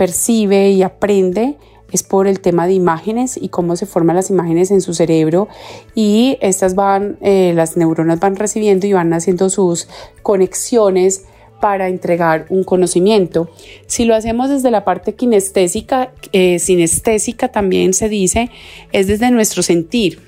percibe 0.00 0.70
y 0.70 0.82
aprende 0.82 1.58
es 1.92 2.02
por 2.02 2.26
el 2.26 2.40
tema 2.40 2.66
de 2.66 2.72
imágenes 2.72 3.36
y 3.36 3.50
cómo 3.50 3.76
se 3.76 3.84
forman 3.84 4.16
las 4.16 4.30
imágenes 4.30 4.70
en 4.70 4.80
su 4.80 4.94
cerebro 4.94 5.46
y 5.94 6.38
estas 6.40 6.74
van, 6.74 7.18
eh, 7.20 7.52
las 7.54 7.76
neuronas 7.76 8.18
van 8.18 8.36
recibiendo 8.36 8.86
y 8.86 8.94
van 8.94 9.12
haciendo 9.12 9.50
sus 9.50 9.88
conexiones 10.22 11.24
para 11.60 11.88
entregar 11.88 12.46
un 12.48 12.64
conocimiento. 12.64 13.50
Si 13.86 14.06
lo 14.06 14.14
hacemos 14.14 14.48
desde 14.48 14.70
la 14.70 14.86
parte 14.86 15.14
kinestésica, 15.16 16.14
eh, 16.32 16.58
sinestésica 16.60 17.48
también 17.48 17.92
se 17.92 18.08
dice, 18.08 18.48
es 18.92 19.06
desde 19.06 19.30
nuestro 19.30 19.62
sentir. 19.62 20.18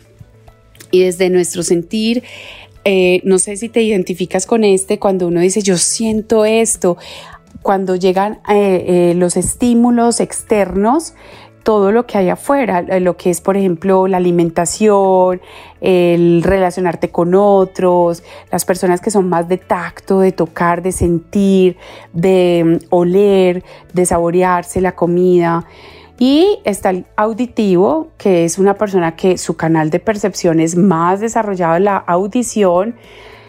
Y 0.91 1.05
desde 1.05 1.31
nuestro 1.31 1.63
sentir, 1.63 2.23
eh, 2.85 3.21
no 3.25 3.39
sé 3.39 3.57
si 3.57 3.69
te 3.69 3.81
identificas 3.81 4.45
con 4.45 4.65
este, 4.65 4.99
cuando 4.99 5.29
uno 5.29 5.41
dice 5.41 5.63
yo 5.63 5.79
siento 5.79 6.45
esto, 6.45 6.97
cuando 7.61 7.97
llegan 7.97 8.41
los 8.49 9.37
estímulos 9.37 10.21
externos, 10.21 11.15
todo 11.63 11.93
lo 11.93 12.07
que 12.07 12.19
hay 12.19 12.29
afuera, 12.29 12.81
eh, 12.81 13.01
lo 13.01 13.17
que 13.17 13.31
es, 13.31 13.41
por 13.41 13.57
ejemplo, 13.57 14.07
la 14.09 14.17
alimentación, 14.17 15.41
el 15.81 16.43
relacionarte 16.43 17.11
con 17.11 17.35
otros, 17.35 18.23
las 18.51 18.65
personas 18.65 19.01
que 19.01 19.11
son 19.11 19.29
más 19.29 19.49
de 19.49 19.59
tacto, 19.59 20.21
de 20.21 20.33
tocar, 20.33 20.83
de 20.83 20.93
sentir, 20.93 21.77
de 22.13 22.81
mm, 22.81 22.87
oler, 22.91 23.65
de 23.93 24.07
saborearse 24.07 24.81
la 24.81 24.93
comida. 24.95 25.65
Y 26.19 26.59
está 26.65 26.91
el 26.91 27.07
auditivo, 27.17 28.09
que 28.19 28.45
es 28.45 28.59
una 28.59 28.75
persona 28.75 29.17
que 29.17 29.39
su 29.39 29.57
canal 29.57 29.91
de 29.91 29.99
percepción 29.99 30.61
es 30.61 30.77
más 30.77 31.21
desarrollado 31.21 31.79
la 31.79 31.97
audición. 31.97 32.95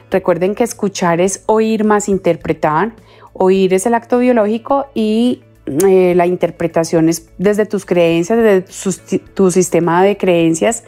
Recuerden 0.10 0.56
que 0.56 0.64
escuchar 0.64 1.22
es 1.22 1.44
oír 1.46 1.84
más 1.84 2.10
interpretar. 2.10 2.94
Oír 3.34 3.74
es 3.74 3.86
el 3.86 3.94
acto 3.94 4.20
biológico 4.20 4.86
y 4.94 5.42
eh, 5.66 6.14
la 6.16 6.28
interpretación 6.28 7.10
es 7.10 7.30
desde 7.38 7.66
tus 7.66 7.86
creencias, 7.86 8.38
desde 8.38 9.20
tu 9.34 9.50
sistema 9.52 10.04
de 10.04 10.18
creencias 10.18 10.84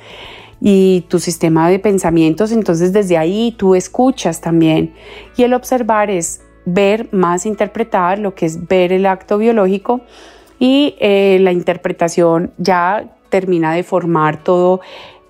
y 0.62 1.06
tu 1.10 1.20
sistema 1.20 1.70
de 1.70 1.80
pensamientos, 1.80 2.52
entonces 2.52 2.94
desde 2.94 3.18
ahí 3.18 3.54
tú 3.58 3.76
escuchas 3.76 4.42
también. 4.42 4.94
Y 5.38 5.44
el 5.44 5.54
observar 5.54 6.10
es 6.10 6.42
ver 6.66 7.08
más 7.12 7.46
interpretar, 7.46 8.20
lo 8.20 8.36
que 8.36 8.46
es 8.46 8.68
ver 8.68 8.92
el 8.92 9.06
acto 9.06 9.38
biológico 9.38 10.02
y 10.60 10.96
eh, 11.00 11.38
la 11.42 11.52
interpretación 11.52 12.52
ya 12.58 13.12
termina 13.30 13.74
de 13.74 13.84
formar 13.84 14.44
todo, 14.44 14.82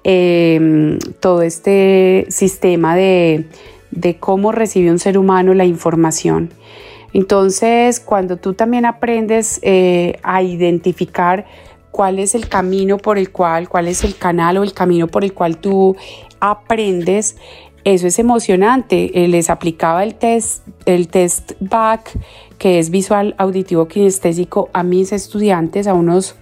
em, 0.03 1.00
todo 1.19 1.41
este 1.41 2.25
sistema 2.29 2.95
de, 2.95 3.45
de 3.91 4.17
cómo 4.17 4.51
recibe 4.51 4.91
un 4.91 5.00
ser 5.00 5.17
humano 5.17 5.53
la 5.53 5.65
información. 5.65 6.51
Entonces, 7.15 8.01
cuando 8.01 8.36
tú 8.36 8.55
también 8.55 8.86
aprendes 8.86 9.62
eh, 9.63 10.19
a 10.22 10.43
identificar 10.43 11.45
cuál 11.89 12.19
es 12.19 12.36
el 12.36 12.50
camino 12.50 12.98
por 12.98 13.17
el 13.17 13.31
cual, 13.31 13.69
cuál 13.69 13.88
es 13.88 14.03
el 14.03 14.17
canal 14.17 14.57
o 14.57 14.63
el 14.63 14.74
camino 14.74 15.07
por 15.07 15.24
el 15.24 15.31
cual 15.34 15.57
tú 15.57 15.95
aprendes, 16.41 17.38
eso 17.86 18.05
es 18.05 18.19
emocionante. 18.19 19.24
Eh, 19.24 19.29
les 19.29 19.50
aplicaba 19.50 20.03
el 20.03 20.15
test, 20.15 20.67
el 20.86 21.07
test 21.07 21.53
back, 21.62 22.12
que 22.57 22.79
es 22.79 22.89
visual, 22.89 23.34
auditivo, 23.38 23.88
kinestésico, 23.88 24.69
a 24.74 24.84
mis 24.84 25.13
estudiantes, 25.13 25.88
a 25.88 25.93
unos, 25.93 26.36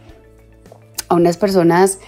a 1.08 1.14
unas 1.14 1.38
personas 1.38 2.00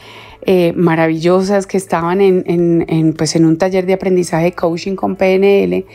eh, 0.42 0.74
maravillosas 0.76 1.68
que 1.68 1.78
estaban 1.78 2.20
en, 2.20 3.14
pues 3.16 3.36
en 3.36 3.46
un 3.46 3.60
taller 3.60 3.86
de 3.86 3.94
aprendizaje 3.94 4.54
coaching 4.54 4.96
con 4.96 5.18
PNL 5.18 5.86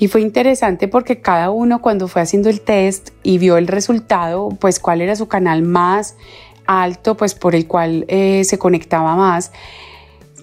y 0.00 0.08
fue 0.08 0.22
interesante 0.22 0.88
porque 0.88 1.20
cada 1.20 1.50
uno 1.50 1.82
cuando 1.82 2.08
fue 2.08 2.22
haciendo 2.22 2.48
el 2.48 2.62
test 2.62 3.10
y 3.22 3.36
vio 3.36 3.58
el 3.58 3.66
resultado, 3.66 4.48
pues 4.58 4.80
cuál 4.80 5.02
era 5.02 5.14
su 5.14 5.28
canal 5.28 5.60
más 5.62 6.16
alto, 6.66 7.18
pues 7.18 7.34
por 7.34 7.54
el 7.54 7.66
cual 7.66 8.06
eh, 8.08 8.42
se 8.44 8.58
conectaba 8.58 9.14
más, 9.14 9.52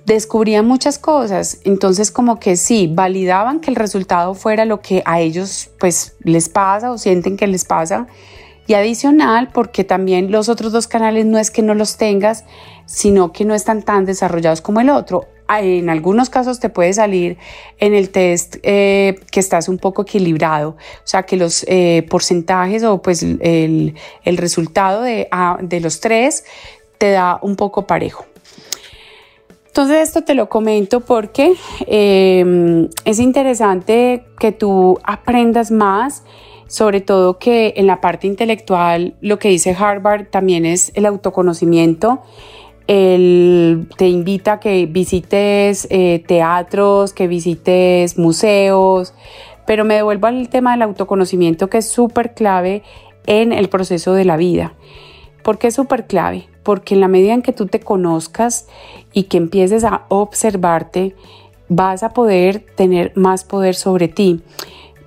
descubrían 0.05 0.67
muchas 0.67 0.99
cosas. 0.99 1.59
Entonces 1.63 2.11
como 2.11 2.39
que 2.39 2.55
sí, 2.55 2.87
validaban 2.93 3.59
que 3.59 3.71
el 3.71 3.75
resultado 3.75 4.35
fuera 4.35 4.63
lo 4.63 4.79
que 4.79 5.01
a 5.07 5.21
ellos 5.21 5.71
pues 5.79 6.15
les 6.19 6.49
pasa 6.49 6.91
o 6.91 6.99
sienten 6.99 7.35
que 7.35 7.47
les 7.47 7.65
pasa. 7.65 8.05
Y 8.67 8.75
adicional, 8.75 9.49
porque 9.51 9.83
también 9.83 10.29
los 10.31 10.49
otros 10.49 10.71
dos 10.71 10.87
canales 10.87 11.25
no 11.25 11.39
es 11.39 11.49
que 11.49 11.63
no 11.63 11.73
los 11.73 11.97
tengas, 11.97 12.45
sino 12.85 13.31
que 13.31 13.43
no 13.43 13.55
están 13.55 13.81
tan 13.81 14.05
desarrollados 14.05 14.61
como 14.61 14.81
el 14.81 14.91
otro 14.91 15.25
en 15.49 15.89
algunos 15.89 16.29
casos 16.29 16.59
te 16.59 16.69
puede 16.69 16.93
salir 16.93 17.37
en 17.79 17.93
el 17.93 18.09
test 18.09 18.57
eh, 18.63 19.19
que 19.31 19.39
estás 19.39 19.69
un 19.69 19.77
poco 19.77 20.01
equilibrado, 20.03 20.71
o 20.71 21.01
sea 21.05 21.23
que 21.23 21.37
los 21.37 21.65
eh, 21.67 22.05
porcentajes 22.09 22.83
o 22.83 23.01
pues 23.01 23.23
el, 23.23 23.93
resultado 24.25 25.01
de, 25.01 25.27
ah, 25.31 25.57
de 25.61 25.79
los 25.79 25.99
tres 25.99 26.45
te 26.97 27.11
da 27.11 27.39
un 27.41 27.55
poco 27.55 27.87
parejo. 27.87 28.25
Entonces 29.77 30.07
esto 30.07 30.23
te 30.23 30.33
lo 30.33 30.49
comento 30.49 31.01
porque 31.01 31.53
em, 31.85 32.89
es 33.05 33.19
interesante 33.19 34.25
que 34.39 34.51
tú 34.51 34.97
aprendas 35.03 35.69
más, 35.69 36.23
sobre 36.65 36.99
todo 36.99 37.37
que 37.37 37.75
en 37.77 37.85
la 37.85 38.01
parte 38.01 38.25
intelectual 38.25 39.13
lo 39.21 39.37
que 39.37 39.49
dice 39.49 39.75
Harvard 39.77 40.29
también 40.31 40.65
es 40.65 40.91
el 40.95 41.05
autoconocimiento 41.05 42.23
él 42.87 43.87
te 43.97 44.07
invita 44.07 44.53
a 44.53 44.59
que 44.59 44.85
visites 44.85 45.87
eh, 45.89 46.23
teatros, 46.25 47.13
que 47.13 47.27
visites 47.27 48.17
museos, 48.17 49.13
pero 49.65 49.83
me 49.83 49.95
devuelvo 49.95 50.27
al 50.27 50.49
tema 50.49 50.71
del 50.71 50.81
autoconocimiento 50.81 51.69
que 51.69 51.79
es 51.79 51.89
súper 51.89 52.33
clave 52.33 52.83
en 53.25 53.51
el 53.51 53.67
proceso 53.67 54.13
de 54.13 54.25
la 54.25 54.37
vida. 54.37 54.73
¿Por 55.43 55.57
qué 55.57 55.67
es 55.67 55.75
súper 55.75 56.07
clave? 56.07 56.47
Porque 56.63 56.95
en 56.95 57.01
la 57.01 57.07
medida 57.07 57.33
en 57.33 57.41
que 57.41 57.53
tú 57.53 57.67
te 57.67 57.81
conozcas 57.81 58.67
y 59.13 59.23
que 59.23 59.37
empieces 59.37 59.83
a 59.83 60.05
observarte, 60.07 61.15
vas 61.69 62.03
a 62.03 62.09
poder 62.09 62.65
tener 62.75 63.11
más 63.15 63.43
poder 63.43 63.75
sobre 63.75 64.07
ti. 64.07 64.41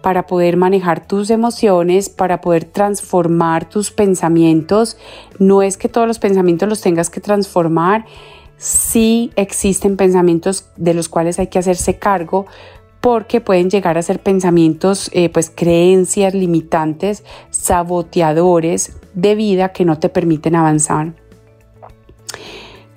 Para 0.03 0.27
poder 0.27 0.57
manejar 0.57 1.07
tus 1.07 1.31
emociones, 1.31 2.09
para 2.09 2.41
poder 2.41 2.65
transformar 2.65 3.69
tus 3.69 3.91
pensamientos. 3.91 4.97
No 5.39 5.63
es 5.63 5.77
que 5.77 5.89
todos 5.89 6.07
los 6.07 6.19
pensamientos 6.19 6.69
los 6.69 6.81
tengas 6.81 7.11
que 7.11 7.21
transformar, 7.21 8.05
sí 8.57 9.31
existen 9.37 9.97
pensamientos 9.97 10.67
de 10.77 10.95
los 10.95 11.09
cuales 11.09 11.39
hay 11.39 11.47
que 11.47 11.59
hacerse 11.59 11.99
cargo 11.99 12.47
porque 13.01 13.41
pueden 13.41 13.71
llegar 13.71 13.97
a 13.97 14.03
ser 14.03 14.21
pensamientos, 14.21 15.11
eh, 15.13 15.31
pues 15.31 15.51
creencias 15.55 16.35
limitantes, 16.35 17.25
saboteadores 17.51 18.97
de 19.15 19.35
vida 19.35 19.71
que 19.71 19.85
no 19.85 19.99
te 19.99 20.11
permiten 20.11 20.55
avanzar. 20.55 21.15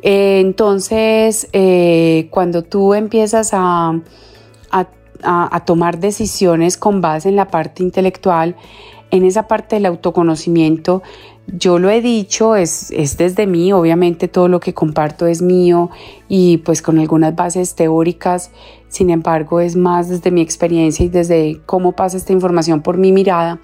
Entonces, 0.01 1.48
eh, 1.53 2.27
cuando 2.29 2.63
tú 2.63 2.93
empiezas 2.93 3.51
a, 3.53 3.98
a, 4.72 4.88
tomar 5.65 6.00
decisiones 6.00 6.77
con 6.77 7.01
base 7.01 7.30
en 7.30 7.36
la 7.36 7.48
parte 7.48 7.84
intelectual, 7.84 8.56
en 9.12 9.25
esa 9.25 9.48
parte 9.48 9.75
del 9.75 9.86
autoconocimiento, 9.86 11.03
yo 11.48 11.77
lo 11.77 11.89
he 11.89 12.01
dicho, 12.01 12.56
es, 12.56 12.89
es, 12.92 13.18
desde 13.18 13.48
mí, 13.48 13.74
obviamente 13.74 14.27
todo 14.27 14.48
lo 14.48 14.60
que 14.60 14.74
comparto 14.74 15.27
es 15.27 15.42
mío 15.42 15.89
y 16.30 16.58
pues 16.58 16.82
con 16.82 17.00
algunas 17.00 17.36
bases 17.36 17.75
teóricas, 17.75 18.51
sin 18.88 19.10
embargo 19.10 19.60
es 19.60 19.75
más 19.75 20.10
desde 20.10 20.32
mi 20.32 20.42
experiencia 20.42 21.06
y 21.06 21.10
desde 21.10 21.60
cómo 21.65 21.92
pasa 21.92 22.18
esta 22.18 22.34
información 22.34 22.82
por 22.82 22.98
mi 22.98 23.12
mirada. 23.12 23.60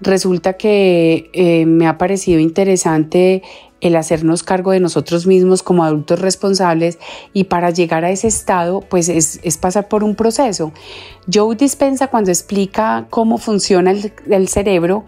Resulta 0.00 0.54
que 0.54 1.30
eh, 1.34 1.66
me 1.66 1.86
ha 1.86 1.98
parecido 1.98 2.40
interesante 2.40 3.42
el 3.84 3.96
hacernos 3.96 4.42
cargo 4.42 4.72
de 4.72 4.80
nosotros 4.80 5.26
mismos 5.26 5.62
como 5.62 5.84
adultos 5.84 6.18
responsables 6.20 6.98
y 7.32 7.44
para 7.44 7.70
llegar 7.70 8.04
a 8.04 8.10
ese 8.10 8.28
estado 8.28 8.80
pues 8.80 9.08
es, 9.08 9.58
pasar 9.58 9.88
por 9.88 10.02
un 10.04 10.14
proceso. 10.14 10.72
Joe 11.32 11.54
Dispensa 11.56 12.08
cuando 12.08 12.30
explica 12.30 13.06
cómo 13.10 13.38
funciona 13.38 13.90
el, 13.90 14.12
el 14.30 14.48
cerebro, 14.48 15.04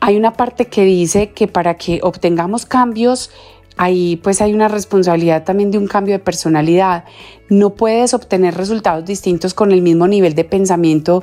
hay 0.00 0.16
una 0.16 0.32
parte 0.32 0.66
que 0.66 0.84
dice 0.84 1.30
que 1.30 1.48
para 1.48 1.76
que 1.76 2.00
obtengamos 2.02 2.66
cambios 2.66 3.30
ahí 3.76 4.16
pues 4.16 4.40
hay 4.40 4.54
una 4.54 4.68
responsabilidad 4.68 5.44
también 5.44 5.70
de 5.70 5.78
un 5.78 5.86
cambio 5.86 6.14
de 6.14 6.18
personalidad. 6.18 7.04
No 7.48 7.74
puedes 7.74 8.14
obtener 8.14 8.54
resultados 8.54 9.04
distintos 9.04 9.54
con 9.54 9.72
el 9.72 9.82
mismo 9.82 10.06
nivel 10.08 10.34
de 10.34 10.44
pensamiento 10.44 11.22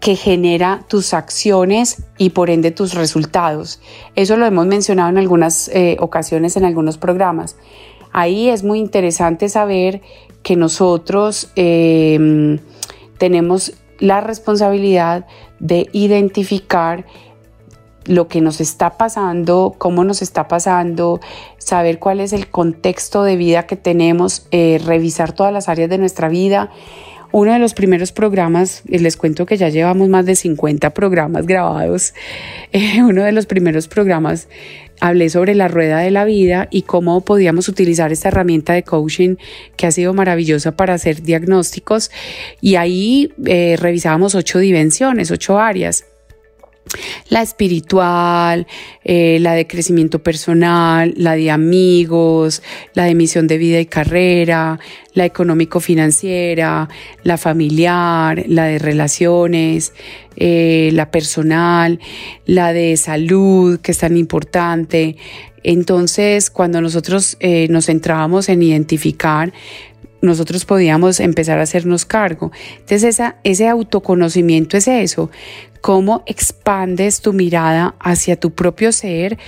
que 0.00 0.14
genera 0.14 0.84
tus 0.88 1.12
acciones 1.12 2.04
y 2.18 2.30
por 2.30 2.50
ende 2.50 2.70
tus 2.70 2.94
resultados. 2.94 3.80
Eso 4.14 4.36
lo 4.36 4.46
hemos 4.46 4.66
mencionado 4.66 5.08
en 5.10 5.18
algunas 5.18 5.68
eh, 5.68 5.96
ocasiones 6.00 6.56
en 6.56 6.64
algunos 6.64 6.98
programas. 6.98 7.56
Ahí 8.12 8.48
es 8.48 8.62
muy 8.62 8.78
interesante 8.78 9.48
saber 9.48 10.00
que 10.42 10.56
nosotros 10.56 11.50
em, 11.56 12.58
tenemos 13.18 13.74
la 13.98 14.20
responsabilidad 14.20 15.26
de 15.58 15.88
identificar 15.92 17.04
lo 18.04 18.28
que 18.28 18.40
nos 18.40 18.60
está 18.60 18.96
pasando, 18.96 19.74
cómo 19.76 20.04
nos 20.04 20.22
está 20.22 20.48
pasando, 20.48 21.20
saber 21.58 21.98
cuál 21.98 22.20
es 22.20 22.32
el 22.32 22.48
contexto 22.48 23.22
de 23.22 23.36
vida 23.36 23.66
que 23.66 23.76
tenemos, 23.76 24.46
eh, 24.50 24.80
revisar 24.82 25.32
todas 25.32 25.52
las 25.52 25.68
áreas 25.68 25.90
de 25.90 25.98
nuestra 25.98 26.28
vida 26.28 26.70
uno 27.32 27.52
de 27.52 27.58
los 27.58 27.74
primeros 27.74 28.12
programas, 28.12 28.82
les 28.86 29.16
cuento 29.16 29.46
que 29.46 29.56
ya 29.56 29.68
llevamos 29.68 30.08
más 30.08 30.26
de 30.26 30.34
50 30.34 30.90
programas 30.90 31.46
grabados, 31.46 32.14
eh, 32.72 33.02
uno 33.02 33.22
de 33.22 33.32
los 33.32 33.46
primeros 33.46 33.88
programas 33.88 34.48
hablé 35.00 35.30
sobre 35.30 35.54
la 35.54 35.68
rueda 35.68 35.98
de 35.98 36.10
la 36.10 36.24
vida 36.24 36.68
y 36.70 36.82
cómo 36.82 37.20
podíamos 37.20 37.68
utilizar 37.68 38.10
esta 38.12 38.28
herramienta 38.28 38.72
de 38.72 38.82
coaching 38.82 39.36
que 39.76 39.86
ha 39.86 39.92
sido 39.92 40.12
maravillosa 40.12 40.76
para 40.76 40.94
hacer 40.94 41.22
diagnósticos. 41.22 42.10
Y 42.60 42.74
ahí 42.74 43.32
eh, 43.46 43.76
revisábamos 43.78 44.34
ocho 44.34 44.58
dimensiones, 44.58 45.30
ocho 45.30 45.58
áreas 45.58 46.04
la 47.28 47.42
espiritual, 47.42 48.66
eh, 49.04 49.38
la 49.40 49.52
de 49.52 49.66
crecimiento 49.66 50.22
personal, 50.22 51.14
la 51.16 51.34
de 51.34 51.50
amigos, 51.50 52.62
la 52.94 53.04
de 53.04 53.14
misión 53.14 53.46
de 53.46 53.58
vida 53.58 53.80
y 53.80 53.86
carrera, 53.86 54.78
la 55.14 55.24
económico-financiera, 55.24 56.88
la 57.22 57.36
familiar, 57.38 58.44
la 58.46 58.64
de 58.64 58.78
relaciones, 58.78 59.92
eh, 60.36 60.90
la 60.92 61.10
personal, 61.10 61.98
la 62.46 62.72
de 62.72 62.96
salud, 62.96 63.80
que 63.80 63.92
es 63.92 63.98
tan 63.98 64.16
importante. 64.16 65.16
Entonces, 65.64 66.50
cuando 66.50 66.80
nosotros 66.80 67.36
eh, 67.40 67.66
nos 67.68 67.86
centrábamos 67.86 68.48
en 68.48 68.62
identificar 68.62 69.52
nosotros 70.20 70.64
podíamos 70.64 71.20
empezar 71.20 71.58
a 71.58 71.62
hacernos 71.62 72.04
cargo. 72.04 72.50
Entonces 72.80 73.20
ese 73.44 73.68
autoconocimiento 73.68 74.76
es 74.76 74.88
eso, 74.88 75.30
cómo 75.80 76.22
expandes 76.26 77.20
tu 77.20 77.32
mirada 77.32 77.94
hacia 78.00 78.38
tu 78.38 78.52
propio 78.52 78.92
ser, 78.92 79.38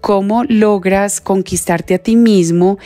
cómo 0.00 0.44
logras 0.44 1.20
conquistarte 1.20 1.94
a 1.94 1.98
ti 1.98 2.16
mismo 2.16 2.78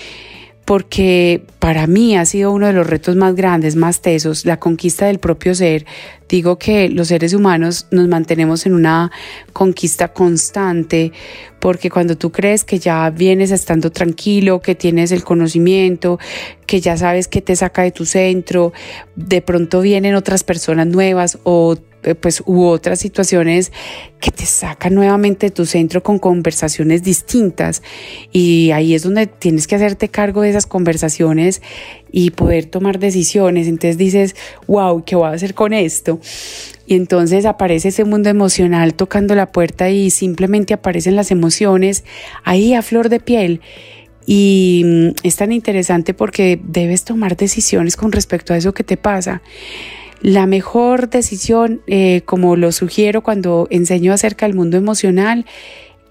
porque 0.65 1.43
para 1.59 1.87
mí 1.87 2.17
ha 2.17 2.25
sido 2.25 2.51
uno 2.51 2.67
de 2.67 2.73
los 2.73 2.87
retos 2.87 3.17
más 3.17 3.35
grandes, 3.35 3.77
más 3.77 4.01
tesos, 4.01 4.47
la 4.47 4.59
conquista 4.59 5.07
del 5.07 5.19
propio 5.19 5.55
ser. 5.55 5.85
Digo 6.27 6.59
que 6.59 6.89
los 6.89 7.09
seres 7.09 7.35
humanos 7.35 7.87
nos 7.91 8.09
mantenemos 8.09 8.65
en 8.65 8.73
una 8.73 9.13
conquista 9.53 10.09
constante, 10.09 11.13
porque 11.61 11.91
cuando 11.91 12.17
tú 12.17 12.33
crees 12.33 12.65
que 12.65 12.79
ya 12.79 13.11
vienes 13.11 13.51
estando 13.51 13.93
tranquilo, 13.93 14.61
que 14.61 14.75
tienes 14.75 15.13
el 15.13 15.23
conocimiento, 15.23 16.19
que 16.67 16.81
ya 16.81 16.97
sabes 16.97 17.29
que 17.29 17.43
te 17.43 17.55
saca 17.57 17.83
de 17.83 17.93
tu 17.93 18.07
centro, 18.07 18.73
de 19.17 19.43
pronto 19.43 19.83
vienen 19.83 20.15
otras 20.15 20.45
personas 20.45 20.87
nuevas 20.87 21.39
o 21.45 21.77
pues 22.15 22.43
u 22.45 22.65
otras 22.65 22.99
situaciones 22.99 23.73
que 24.21 24.31
te 24.31 24.45
sacan 24.47 24.95
nuevamente 24.95 25.47
de 25.47 25.51
tu 25.51 25.65
centro 25.65 26.03
con 26.03 26.19
conversaciones 26.19 27.03
distintas 27.03 27.83
y 28.33 28.71
ahí 28.73 28.95
es 28.95 29.03
donde 29.03 29.27
tienes 29.27 29.67
que 29.67 29.77
hacerte 29.77 30.09
cargo 30.09 30.43
de 30.43 30.51
esas 30.51 30.67
conversaciones 30.67 31.63
y 32.13 32.31
poder 32.31 32.67
tomar 32.67 32.99
decisiones. 32.99 33.67
Entonces 33.67 33.97
dices, 33.97 34.37
wow, 34.67 35.05
¿qué 35.05 35.17
voy 35.17 35.27
a 35.27 35.31
hacer 35.31 35.55
con 35.55 35.73
esto? 35.73 36.21
Y 36.87 36.95
entonces 36.97 37.47
aparece 37.47 37.89
ese 37.89 38.05
mundo 38.05 38.29
emocional 38.29 38.95
tocando 38.95 39.35
la 39.35 39.51
puerta 39.51 39.91
y 39.91 40.11
simplemente 40.11 40.75
aparecen 40.75 41.17
las 41.17 41.31
emociones 41.31 42.05
ahí 42.45 42.75
a 42.75 42.83
flor 42.83 43.09
de 43.09 43.21
piel. 43.21 43.61
Y 44.27 44.83
mm, 44.85 45.09
es 45.23 45.37
tan 45.37 45.53
interesante 45.53 46.15
porque 46.15 46.61
debes 46.63 47.05
tomar 47.05 47.37
decisiones 47.37 47.97
con 47.97 48.13
respecto 48.13 48.53
a 48.53 48.57
eso 48.57 48.75
que 48.75 48.85
te 48.85 48.97
pasa. 48.97 49.43
La 50.25 50.47
mejor 50.47 51.11
decisión, 51.11 51.83
eh, 51.87 52.23
como 52.25 52.57
lo 52.57 52.73
sugiero 52.73 53.23
cuando 53.23 53.69
enseño 53.69 54.11
acerca 54.11 54.47
del 54.47 54.57
mundo 54.57 54.79
emocional, 54.79 55.45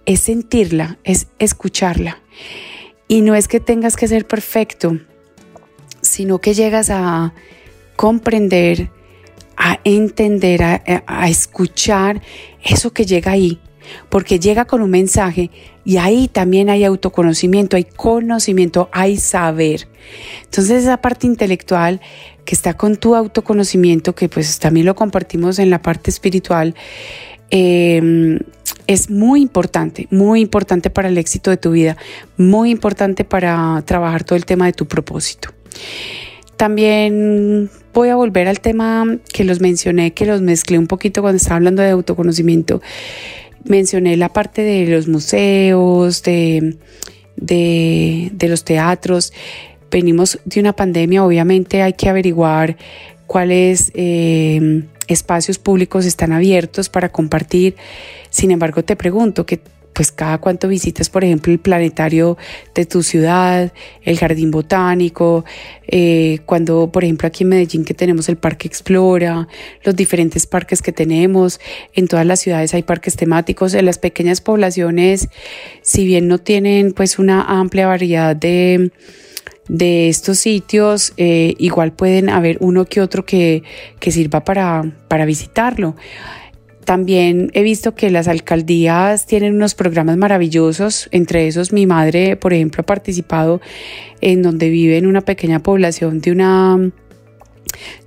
es 0.06 0.19
sentirla, 0.19 0.99
es 1.04 1.26
escucharla. 1.39 2.21
Y 3.08 3.21
no 3.21 3.34
es 3.34 3.47
que 3.47 3.60
tengas 3.60 3.95
que 3.95 4.08
ser 4.08 4.28
perfecto, 4.28 4.99
sino 6.02 6.38
que 6.38 6.54
llegas 6.54 6.91
a 6.91 7.34
comprender, 7.95 8.91
a 9.58 9.80
entender, 9.84 10.62
a, 10.62 11.28
escuchar 11.28 12.21
eso 12.63 12.93
que 12.93 13.06
llega 13.06 13.32
ahí, 13.32 13.60
porque 14.10 14.39
llega 14.39 14.65
con 14.65 14.82
un 14.82 14.89
mensaje 14.89 15.50
y 15.86 15.98
ahí 15.98 16.28
también 16.28 16.69
hay 16.69 16.84
autoconocimiento, 16.84 17.76
hay 17.76 17.86
conocimiento, 17.86 18.89
hay 18.91 19.17
saber. 19.17 19.88
Entonces 20.43 20.84
esa 20.84 20.98
parte 20.98 21.28
intelectual 21.28 22.02
que 22.46 22.56
está 22.56 22.76
con 22.76 22.98
tu 22.98 23.15
autoconocimiento, 23.15 24.15
que 24.15 24.30
pues 24.30 24.60
también 24.60 24.86
lo 24.86 24.96
compartimos 24.96 25.60
en 25.60 25.69
la 25.69 25.82
parte 25.82 26.12
espiritual, 26.12 26.76
em, 27.50 28.39
es 28.88 29.10
muy 29.10 29.41
importante, 29.41 30.08
muy 30.12 30.41
importante 30.41 30.89
para 30.89 31.08
el 31.08 31.17
éxito 31.17 31.50
de 31.50 31.58
tu 31.58 31.72
vida, 31.72 31.98
muy 32.38 32.69
importante 32.69 33.24
para 33.24 33.82
trabajar 33.86 34.24
todo 34.24 34.36
el 34.36 34.46
tema 34.46 34.65
de 34.65 34.74
tu 34.74 34.88
propósito. 34.88 35.50
También 36.58 37.69
voy 37.93 38.10
a 38.10 38.15
volver 38.15 38.48
al 38.48 38.60
tema 38.60 39.06
que 39.34 39.43
los 39.43 39.60
mencioné, 39.60 40.13
que 40.13 40.26
los 40.26 40.41
mezclé 40.41 40.78
un 40.78 40.88
poquito 40.88 41.22
cuando 41.22 41.38
estaba 41.38 41.58
hablando 41.58 41.82
de 41.82 41.89
autoconocimiento. 41.89 42.82
Mencioné 43.65 44.17
la 44.17 44.30
parte 44.30 44.62
de 44.62 44.88
los 44.88 45.08
museos, 45.08 46.23
de, 46.23 46.78
de 47.36 48.47
los 48.47 48.63
teatros 48.63 49.34
venimos 49.93 50.39
de 50.43 50.60
una 50.60 50.73
pandemia, 50.73 51.23
obviamente 51.23 51.84
hay 51.84 51.93
que 51.93 52.10
averiguar 52.10 52.78
cuáles 53.28 53.91
eh, 53.93 54.84
espacios 55.08 55.60
públicos 55.60 56.06
están 56.06 56.34
abiertos 56.34 56.89
para 56.89 57.10
compartir. 57.10 57.76
Sin 58.30 58.52
embargo, 58.52 58.84
te 58.84 58.95
pregunto 58.95 59.45
que 59.45 59.62
pues 59.93 60.12
cada 60.12 60.39
cuánto 60.39 60.67
visitas, 60.67 61.10
por 61.10 61.23
ejemplo, 61.23 61.53
el 61.53 61.60
planetario 61.60 62.38
de 62.73 62.86
tu 62.86 63.03
ciudad, 63.03 63.71
el 64.01 64.17
jardín 64.17 64.51
botánico, 64.51 65.45
eh, 65.88 66.39
cuando, 66.45 66.91
por 66.91 67.03
ejemplo, 67.03 67.27
aquí 67.27 67.43
en 67.43 67.49
Medellín 67.49 67.86
que 67.86 67.93
tenemos 67.93 68.29
el 68.29 68.38
Parque 68.38 68.67
Explora, 68.67 69.47
los 69.84 69.95
diferentes 69.95 70.47
parques 70.47 70.82
que 70.82 70.91
tenemos, 70.91 71.60
en 71.93 72.08
todas 72.08 72.25
las 72.25 72.39
ciudades 72.39 72.73
hay 72.73 72.84
parques 72.84 73.15
temáticos, 73.15 73.73
en 73.73 73.86
las 73.86 73.97
pequeñas 73.99 74.41
poblaciones, 74.41 75.29
si 75.82 76.06
bien 76.06 76.27
no 76.27 76.39
tienen 76.39 76.93
pues 76.93 77.19
una 77.19 77.43
amplia 77.43 77.88
variedad 77.88 78.36
de 78.36 78.91
de 79.67 80.10
estos 80.10 80.39
sitios, 80.39 81.13
eh, 81.17 81.56
igual 81.58 81.93
pueden 81.93 82.29
haber 82.29 82.58
uno 82.60 82.86
que 82.86 83.01
otro 83.01 83.25
que, 83.25 83.63
que 83.99 84.12
sirva 84.12 84.43
para, 84.43 84.84
para 85.08 85.25
visitarlo. 85.25 85.95
También 86.86 87.50
he 87.54 87.63
visto 87.63 87.96
que 87.96 88.10
las 88.10 88.28
alcaldías 88.28 89.26
tienen 89.26 89.56
unos 89.56 89.76
programas 89.76 90.17
maravillosos, 90.17 91.08
entre 91.12 91.48
esos 91.48 91.72
mi 91.72 91.86
madre, 91.86 92.36
por 92.36 92.54
ejemplo, 92.54 92.82
ha 92.82 92.86
participado 92.86 93.62
en 94.22 94.41
donde 94.41 94.69
vive 94.69 94.98
en 94.98 95.06
una 95.06 95.22
pequeña 95.22 95.60
población 95.60 96.19
de 96.19 96.32
una 96.32 96.91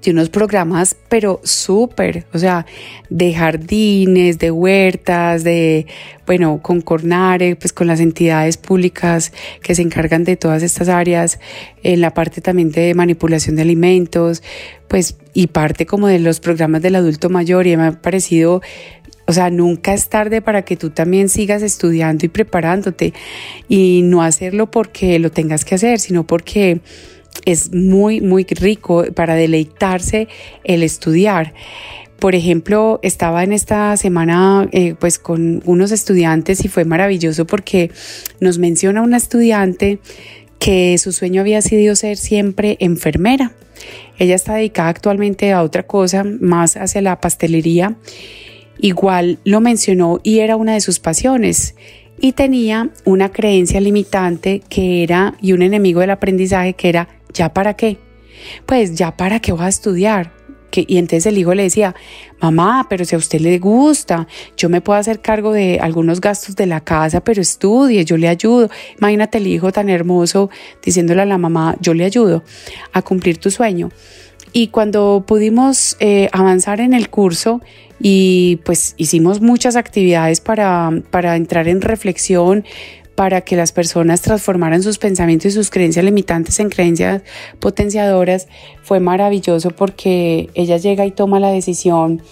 de 0.03 0.11
unos 0.11 0.31
programas, 0.31 0.97
pero 1.09 1.41
súper, 1.45 2.27
o 2.33 2.39
sea, 2.39 2.67
de 3.11 3.33
jardines, 3.35 4.39
de 4.39 4.51
huertas, 4.51 5.45
de, 5.45 5.87
bueno, 6.27 6.61
con 6.63 6.81
Cornare, 6.81 7.57
pues 7.57 7.73
con 7.73 7.87
las 7.87 8.01
entidades 8.01 8.57
públicas 8.57 9.33
que 9.63 9.75
se 9.75 9.83
encargan 9.83 10.25
de 10.25 10.37
todas 10.37 10.63
estas 10.63 10.89
áreas, 10.89 11.39
en 11.83 12.01
la 12.01 12.13
parte 12.15 12.41
también 12.41 12.71
de 12.73 12.95
manipulación 12.95 13.57
de 13.57 13.63
alimentos, 13.63 14.43
pues, 14.89 15.17
y 15.35 15.49
parte 15.49 15.87
como 15.87 16.09
de 16.09 16.19
los 16.19 16.41
programas 16.41 16.83
del 16.83 16.97
adulto 16.97 17.29
mayor, 17.29 17.67
y 17.67 17.77
me 17.77 17.87
ha 17.87 17.93
parecido 17.93 18.63
o 19.27 19.33
sea, 19.33 19.51
nunca 19.51 19.93
es 19.93 20.09
tarde 20.09 20.41
para 20.41 20.63
que 20.63 20.77
tú 20.77 20.91
también 20.91 21.29
sigas 21.29 21.63
estudiando 21.63 22.25
y 22.25 22.29
preparándote 22.29 23.13
y 23.69 24.03
no 24.05 24.23
hacerlo 24.23 24.71
porque 24.71 25.19
lo 25.19 25.31
tengas 25.31 25.65
que 25.65 25.75
hacer, 25.75 25.99
sino 25.99 26.25
porque 26.25 26.81
es 27.45 27.73
muy, 27.73 28.21
muy 28.21 28.45
rico 28.45 29.05
para 29.15 29.35
deleitarse 29.35 30.29
el 30.65 30.83
estudiar. 30.83 31.55
Por 32.19 32.35
ejemplo, 32.35 32.99
estaba 33.03 33.45
en 33.45 33.53
esta 33.53 33.97
semana 33.97 34.69
eh, 34.73 34.95
pues 34.99 35.19
con 35.19 35.63
unos 35.67 35.93
estudiantes 35.93 36.65
y 36.65 36.69
fue 36.69 36.85
maravilloso 36.85 37.47
porque 37.47 37.91
nos 38.41 38.59
menciona 38.59 39.03
una 39.03 39.19
estudiante 39.19 39.99
que 40.59 40.97
su 40.99 41.13
sueño 41.13 41.43
había 41.43 41.61
sido 41.61 41.95
ser 41.95 42.17
siempre 42.17 42.77
enfermera. 42.81 43.53
Ella 44.19 44.35
está 44.35 44.55
dedicada 44.55 44.89
actualmente 44.89 45.53
a 45.53 45.63
otra 45.63 45.83
cosa, 45.83 46.25
más 46.25 46.77
hacia 46.77 47.03
la 47.03 47.21
pastelería. 47.21 47.97
Igual 48.79 49.39
lo 49.45 49.61
mencionó 49.61 50.21
y 50.23 50.39
era 50.39 50.57
una 50.57 50.73
de 50.73 50.81
sus 50.81 50.99
pasiones 50.99 51.75
y 52.19 52.33
tenía 52.33 52.91
una 53.05 53.31
creencia 53.31 53.81
limitante 53.81 54.63
que 54.69 55.03
era 55.03 55.35
y 55.41 55.53
un 55.53 55.63
enemigo 55.63 56.01
del 56.01 56.11
aprendizaje 56.11 56.73
que 56.73 56.89
era 56.89 57.09
¿ya 57.37 57.53
para 57.53 57.75
qué? 57.75 57.99
Pues 58.67 58.95
ya 58.97 59.17
para 59.17 59.41
qué 59.41 59.53
voy 59.53 59.65
a 59.65 59.69
estudiar. 59.69 60.33
Que, 60.71 60.85
y 60.87 60.99
entonces 60.99 61.27
el 61.27 61.39
hijo 61.39 61.55
le 61.55 61.63
decía, 61.63 61.95
mamá, 62.41 62.87
pero 62.91 63.05
si 63.05 63.15
a 63.15 63.19
usted 63.19 63.41
le 63.41 63.59
gusta, 63.59 64.27
yo 64.57 64.69
me 64.69 64.81
puedo 64.81 64.99
hacer 64.99 65.21
cargo 65.21 65.53
de 65.53 65.79
algunos 65.81 66.21
gastos 66.21 66.57
de 66.57 66.67
la 66.67 66.81
casa, 66.81 67.21
pero 67.23 67.41
estudie, 67.41 68.05
yo 68.05 68.17
le 68.17 68.29
ayudo. 68.29 68.69
Imagínate 68.99 69.39
el 69.39 69.47
hijo 69.47 69.71
tan 69.71 69.89
hermoso 69.89 70.51
diciéndole 70.85 71.23
a 71.23 71.27
la 71.27 71.39
mamá, 71.39 71.77
yo 71.81 71.95
le 71.95 72.05
ayudo 72.05 72.43
a 72.93 73.03
cumplir 73.03 73.39
tu 73.39 73.51
sueño. 73.51 73.91
Y 74.53 74.69
cuando 74.69 75.25
pudimos 75.27 75.97
eh, 76.01 76.29
avanzar 76.33 76.81
en 76.81 76.95
el 76.95 77.11
curso 77.11 77.61
y 78.01 78.61
pues 78.65 78.95
hicimos 78.97 79.41
muchas 79.41 79.77
actividades 79.77 80.41
para, 80.41 80.91
para 81.11 81.37
entrar 81.37 81.69
en 81.69 81.81
reflexión, 81.81 82.65
para 83.17 83.41
que 83.41 83.57
las 83.57 83.73
personas 83.73 84.21
transformaran 84.21 84.83
sus 84.83 84.99
pensamientos 84.99 85.47
y 85.47 85.51
sus 85.53 85.71
creencias 85.71 86.05
limitantes 86.05 86.61
en 86.61 86.69
creencias 86.69 87.23
potenciadoras, 87.59 88.47
fue 88.83 89.01
maravilloso 89.01 89.71
porque 89.71 90.51
ella 90.55 90.77
llega 90.77 91.07
y 91.07 91.11
toma 91.11 91.41
la 91.41 91.51
decisión, 91.51 92.23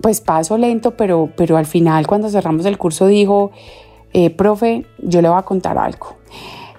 pues 0.00 0.20
paso 0.22 0.56
lento, 0.56 0.96
pero, 0.96 1.30
pero 1.36 1.58
al 1.58 1.66
final 1.66 2.06
cuando 2.06 2.30
cerramos 2.30 2.64
el 2.64 2.78
curso 2.78 3.06
dijo, 3.06 3.52
eh, 4.14 4.30
profe, 4.30 4.86
yo 4.98 5.20
le 5.20 5.28
voy 5.28 5.38
a 5.38 5.42
contar 5.42 5.76
algo. 5.76 6.16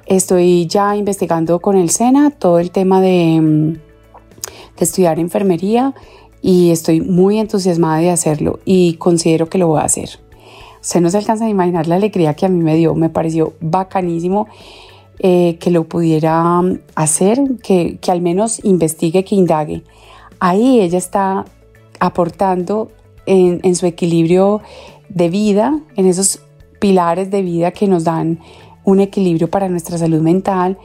Estoy 0.08 0.66
ya 0.66 0.96
investigando 0.96 1.60
con 1.60 1.78
el 1.78 1.92
SENA 1.92 2.32
todo 2.32 2.58
el 2.58 2.72
tema 2.72 3.00
de, 3.00 3.78
de 4.76 4.84
estudiar 4.84 5.20
enfermería 5.20 5.94
y 6.42 6.72
estoy 6.72 7.02
muy 7.02 7.38
entusiasmada 7.38 8.00
de 8.00 8.10
hacerlo 8.10 8.60
y 8.66 8.96
considero 8.96 9.50
que 9.50 9.60
lo 9.60 9.68
voy 9.68 9.82
a 9.82 9.84
hacer. 9.84 10.29
Se 10.82 11.02
no 11.02 11.10
se 11.10 11.18
alcanza 11.18 11.46
a 11.46 11.50
imaginar 11.50 11.88
la 11.88 11.96
alegría 11.96 12.34
que 12.34 12.46
a 12.46 12.50
mí 12.50 12.64
me 12.64 12.76
dio, 12.76 12.96
me 12.96 13.10
pareció 13.10 13.54
bacanísimo 13.60 14.48
eh, 15.20 15.58
que 15.60 15.72
lo 15.72 15.84
pudiera 15.84 16.62
hacer, 16.96 17.40
que, 17.62 17.98
que 18.00 18.12
al 18.12 18.22
menos 18.22 18.64
investigue, 18.64 19.26
que 19.26 19.36
indague. 19.36 19.84
Ahí 20.40 20.80
ella 20.80 20.98
está 20.98 21.46
aportando 22.00 22.90
en, 23.26 23.60
en, 23.64 23.76
su 23.76 23.86
equilibrio 23.86 24.62
de 25.10 25.30
vida, 25.30 25.78
en 25.98 26.06
esos 26.06 26.42
pilares 26.80 27.30
de 27.32 27.42
vida 27.42 27.72
que 27.72 27.88
nos 27.88 28.06
dan 28.06 28.40
un 28.86 29.02
equilibrio 29.02 29.50
para 29.50 29.68
nuestra 29.68 29.98
salud 29.98 30.22
mental, 30.22 30.78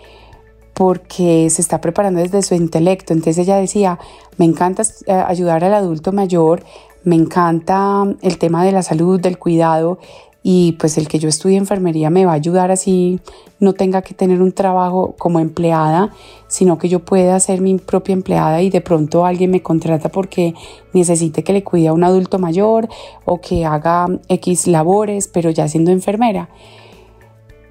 porque 0.75 1.49
se 1.49 1.63
está 1.63 1.81
preparando 1.81 2.21
desde 2.21 2.43
su 2.43 2.55
intelecto. 2.55 3.13
Entonces 3.13 3.39
ella 3.39 3.57
decía, 3.57 3.99
me 4.37 4.45
encanta 4.45 4.83
eh, 5.07 5.13
ayudar 5.13 5.63
al 5.63 5.75
adulto 5.75 6.13
mayor 6.13 6.65
me 7.05 7.17
encanta 7.17 8.05
el 8.23 8.39
tema 8.39 8.65
de 8.65 8.73
la 8.73 8.83
salud, 8.83 9.21
del 9.21 9.39
cuidado 9.39 9.99
y 10.43 10.73
pues 10.73 10.99
el 10.99 11.09
que 11.09 11.19
yo 11.19 11.29
estudie 11.29 11.57
enfermería 11.57 12.11
me 12.11 12.27
va 12.27 12.33
a 12.33 12.35
ayudar 12.35 12.71
así 12.71 13.21
no 13.61 13.73
tenga 13.73 14.03
que 14.03 14.15
tener 14.15 14.43
un 14.43 14.53
trabajo 14.53 15.15
como 15.19 15.41
empleada, 15.41 16.11
sino 16.49 16.79
que 16.79 16.89
yo 16.89 17.01
pueda 17.01 17.41
ser 17.41 17.61
mi 17.63 17.77
propia 17.79 18.13
empleada 18.13 18.61
y 18.61 18.69
de 18.69 18.81
pronto 18.81 19.25
alguien 19.25 19.51
me 19.51 19.63
contrata 19.63 20.11
porque 20.11 20.55
necesite 20.93 21.43
que 21.43 21.55
le 21.55 21.65
cuide 21.65 21.89
a 21.89 21.93
un 21.93 22.05
adulto 22.05 22.39
mayor 22.39 22.89
o 23.25 23.41
que 23.41 23.65
haga 23.65 24.07
X 24.29 24.67
labores, 24.67 25.29
pero 25.29 25.51
ya 25.51 25.67
siendo 25.67 25.91
enfermera. 25.91 26.51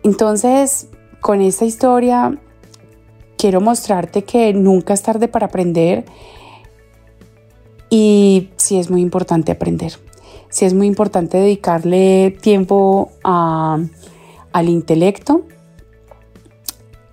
Entonces, 0.04 0.90
con 1.22 1.42
esta 1.42 1.66
historia 1.66 2.38
quiero 3.38 3.62
mostrarte 3.62 4.24
que 4.24 4.54
nunca 4.54 4.94
es 4.94 5.04
tarde 5.04 5.28
para 5.28 5.46
aprender 5.46 6.06
y 7.94 8.50
sí 8.58 8.80
es 8.80 8.90
muy 8.90 9.02
importante 9.02 9.52
aprender. 9.52 9.94
Sí 10.50 10.66
es 10.66 10.74
muy 10.74 10.88
importante 10.88 11.38
dedicarle 11.38 12.36
tiempo 12.42 13.12
al 13.24 14.68
intelecto, 14.68 15.44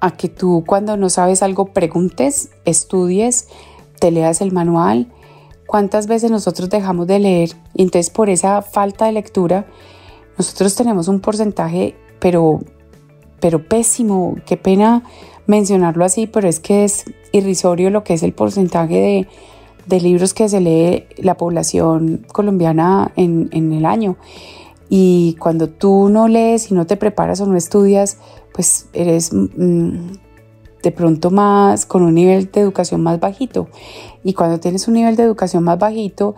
a 0.00 0.16
que 0.16 0.30
tú 0.30 0.64
cuando 0.66 0.96
no 0.96 1.10
sabes 1.10 1.42
algo 1.42 1.66
preguntes, 1.66 2.48
estudies, 2.64 3.48
te 3.98 4.10
leas 4.10 4.40
el 4.40 4.52
manual. 4.52 5.12
¿Cuántas 5.66 6.06
veces 6.06 6.30
nosotros 6.30 6.70
dejamos 6.70 7.06
de 7.06 7.18
leer? 7.18 7.50
Y 7.74 7.82
entonces 7.82 8.08
por 8.08 8.30
esa 8.30 8.62
falta 8.62 9.04
de 9.04 9.12
lectura, 9.12 9.66
nosotros 10.38 10.74
tenemos 10.76 11.08
un 11.08 11.20
porcentaje, 11.20 11.94
pero, 12.20 12.60
pero 13.38 13.68
pésimo. 13.68 14.36
Qué 14.46 14.56
pena 14.56 15.02
mencionarlo 15.46 16.06
así, 16.06 16.26
pero 16.26 16.48
es 16.48 16.58
que 16.58 16.84
es 16.84 17.04
irrisorio 17.32 17.90
lo 17.90 18.02
que 18.02 18.14
es 18.14 18.22
el 18.22 18.32
porcentaje 18.32 18.94
de 18.94 19.28
de 19.86 20.00
libros 20.00 20.34
que 20.34 20.48
se 20.48 20.60
lee 20.60 21.06
la 21.18 21.36
población 21.36 22.26
colombiana 22.32 23.12
en, 23.16 23.72
el 23.72 23.84
año. 23.84 24.16
Y 24.88 25.36
cuando 25.38 25.68
tú 25.68 26.08
no 26.08 26.28
lees 26.28 26.70
y 26.70 26.74
no 26.74 26.86
te 26.86 26.96
preparas 26.96 27.40
o 27.40 27.46
no 27.46 27.56
estudias, 27.56 28.18
pues 28.52 28.88
eres 28.92 29.32
mm, 29.32 30.12
de 30.82 30.92
pronto 30.92 31.30
más 31.30 31.86
con 31.86 32.02
un 32.02 32.14
nivel 32.14 32.50
de 32.50 32.60
educación 32.60 33.02
más 33.02 33.20
bajito. 33.20 33.68
Y 34.24 34.34
cuando 34.34 34.58
tienes 34.58 34.88
un 34.88 34.94
nivel 34.94 35.16
de 35.16 35.22
educación 35.22 35.64
más 35.64 35.78
bajito, 35.78 36.34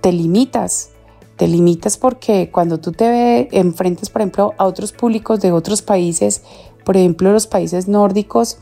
te 0.00 0.12
limitas. 0.12 0.90
Te 1.36 1.48
limitas 1.48 1.96
porque 1.96 2.50
cuando 2.52 2.78
tú 2.78 2.92
te 2.92 3.58
enfrentas, 3.58 4.08
por 4.10 4.20
ejemplo, 4.20 4.52
a 4.56 4.66
otros 4.66 4.92
públicos 4.92 5.40
de 5.40 5.50
otros 5.50 5.82
países, 5.82 6.42
por 6.84 6.96
ejemplo, 6.96 7.32
los 7.32 7.46
países 7.46 7.88
nórdicos, 7.88 8.58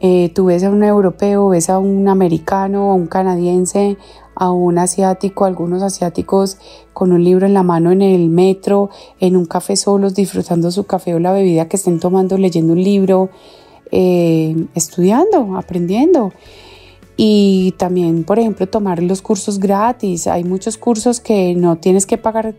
eh, 0.00 0.30
tú 0.34 0.46
ves 0.46 0.64
a 0.64 0.70
un 0.70 0.82
europeo, 0.82 1.50
ves 1.50 1.68
a 1.68 1.78
un 1.78 2.08
americano, 2.08 2.90
a 2.90 2.94
un 2.94 3.06
canadiense, 3.06 3.98
a 4.34 4.50
un 4.50 4.78
asiático, 4.78 5.44
algunos 5.44 5.82
asiáticos 5.82 6.56
con 6.94 7.12
un 7.12 7.22
libro 7.22 7.46
en 7.46 7.52
la 7.52 7.62
mano 7.62 7.92
en 7.92 8.00
el 8.00 8.30
metro, 8.30 8.88
en 9.20 9.36
un 9.36 9.44
café 9.44 9.76
solos, 9.76 10.14
disfrutando 10.14 10.70
su 10.70 10.84
café 10.84 11.14
o 11.14 11.18
la 11.18 11.32
bebida 11.32 11.68
que 11.68 11.76
estén 11.76 12.00
tomando, 12.00 12.38
leyendo 12.38 12.72
un 12.72 12.82
libro, 12.82 13.28
eh, 13.92 14.66
estudiando, 14.74 15.58
aprendiendo. 15.58 16.32
Y 17.18 17.74
también, 17.76 18.24
por 18.24 18.38
ejemplo, 18.38 18.66
tomar 18.66 19.02
los 19.02 19.20
cursos 19.20 19.58
gratis. 19.58 20.26
Hay 20.26 20.44
muchos 20.44 20.78
cursos 20.78 21.20
que 21.20 21.54
no 21.54 21.76
tienes 21.76 22.06
que 22.06 22.16
pagar 22.16 22.54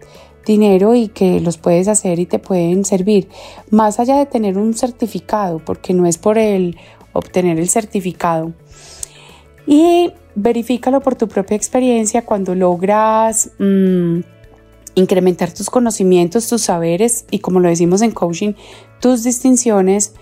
dinero 0.45 0.93
y 0.93 1.08
que 1.08 1.39
los 1.39 1.58
puedes 1.58 1.88
hacer 1.88 2.19
y 2.19 2.27
te 2.27 2.38
pueden 2.38 2.86
servir. 2.86 3.27
Más 3.71 3.99
allá 3.99 4.17
de 4.17 4.27
tener 4.27 4.60
un 4.60 4.75
certificado, 4.75 5.60
porque 5.65 5.95
no 5.95 6.06
es 6.06 6.19
por 6.19 6.38
el 6.38 6.77
obtener 7.13 7.60
el 7.60 7.69
certificado. 7.69 8.54
Y 9.65 10.12
verifícalo 10.36 11.02
por 11.02 11.15
tu 11.15 11.28
propia 11.28 11.56
experiencia 11.56 12.26
cuando 12.26 12.56
logras 12.56 13.52
mm, 13.60 14.19
incrementar 14.95 15.54
tus 15.54 15.69
conocimientos, 15.69 16.47
tus 16.47 16.63
saberes 16.63 17.26
y 17.32 17.39
como 17.39 17.60
lo 17.60 17.69
decimos 17.69 18.02
en 18.02 18.12
coaching, 18.12 18.54
tus 19.00 19.24
distinciones, 19.24 20.13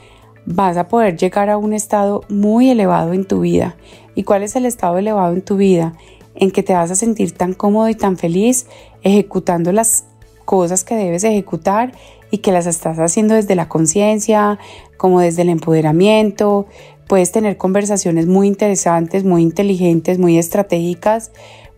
vas 0.45 0.77
a 0.77 0.87
poder 0.87 1.17
llegar 1.17 1.49
a 1.49 1.57
un 1.57 1.73
estado 1.73 2.23
muy 2.29 2.69
elevado 2.69 3.13
en 3.13 3.25
tu 3.25 3.41
vida. 3.41 3.77
¿Y 4.15 4.23
cuál 4.23 4.43
es 4.43 4.55
el 4.55 4.65
estado 4.65 4.97
elevado 4.97 5.33
en 5.33 5.41
tu 5.41 5.57
vida? 5.57 5.93
En 6.35 6.51
que 6.51 6.63
te 6.63 6.73
vas 6.73 6.91
a 6.91 6.95
sentir 6.95 7.31
tan 7.31 7.53
cómodo 7.53 7.89
y 7.89 7.95
tan 7.95 8.17
feliz 8.17 8.67
ejecutando 9.03 9.71
las 9.71 10.05
cosas 10.45 10.83
que 10.83 10.95
debes 10.95 11.23
ejecutar 11.23 11.91
y 12.31 12.39
que 12.39 12.51
las 12.51 12.65
estás 12.65 12.99
haciendo 12.99 13.35
desde 13.35 13.55
la 13.55 13.67
conciencia, 13.67 14.59
como 14.97 15.19
desde 15.19 15.41
el 15.43 15.49
empoderamiento. 15.49 16.67
Puedes 17.07 17.31
tener 17.31 17.57
conversaciones 17.57 18.27
muy 18.27 18.47
interesantes, 18.47 19.23
muy 19.23 19.41
inteligentes, 19.41 20.19
muy 20.19 20.37
estratégicas. 20.37 21.31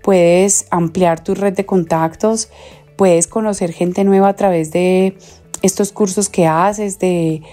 Puedes 0.04 0.66
ampliar 0.72 1.24
tu 1.24 1.36
red 1.36 1.54
de 1.54 1.66
contactos. 1.66 2.50
Puedes 2.98 3.28
conocer 3.28 3.72
gente 3.72 4.04
nueva 4.04 4.30
a 4.30 4.36
través 4.36 4.72
de 4.72 5.18
estos 5.62 5.92
cursos 5.92 6.28
que 6.28 6.48
haces, 6.48 7.00
de 7.00 7.44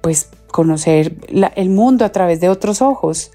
pues 0.00 0.30
conocer 0.50 1.16
el 1.56 1.70
mundo 1.70 2.04
a 2.04 2.12
través 2.12 2.40
de 2.40 2.48
otros 2.48 2.80
ojos. 2.80 3.32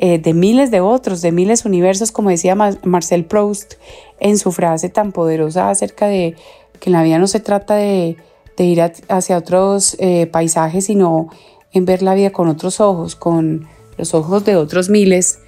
Eh, 0.00 0.18
de 0.18 0.34
miles 0.34 0.70
de 0.70 0.80
otros, 0.80 1.22
de 1.22 1.30
miles 1.32 1.64
universos, 1.64 2.10
como 2.10 2.30
decía 2.30 2.54
Marcel 2.54 3.24
Proust 3.24 3.74
en 4.18 4.38
su 4.38 4.50
frase 4.50 4.88
tan 4.88 5.12
poderosa 5.12 5.70
acerca 5.70 6.08
de 6.08 6.34
que 6.80 6.90
en 6.90 6.94
la 6.94 7.02
vida 7.04 7.18
no 7.18 7.28
se 7.28 7.38
trata 7.38 7.76
de, 7.76 8.16
ir 8.62 8.80
hacia 9.08 9.36
otros 9.36 9.96
eh, 9.98 10.26
paisajes, 10.26 10.84
sino 10.84 11.28
en 11.72 11.84
ver 11.84 12.02
la 12.02 12.14
vida 12.14 12.30
con 12.30 12.48
otros 12.48 12.80
ojos, 12.80 13.16
con 13.16 13.66
los 13.98 14.14
ojos 14.14 14.44
de 14.44 14.56
otros 14.56 14.88
miles. 14.88 15.40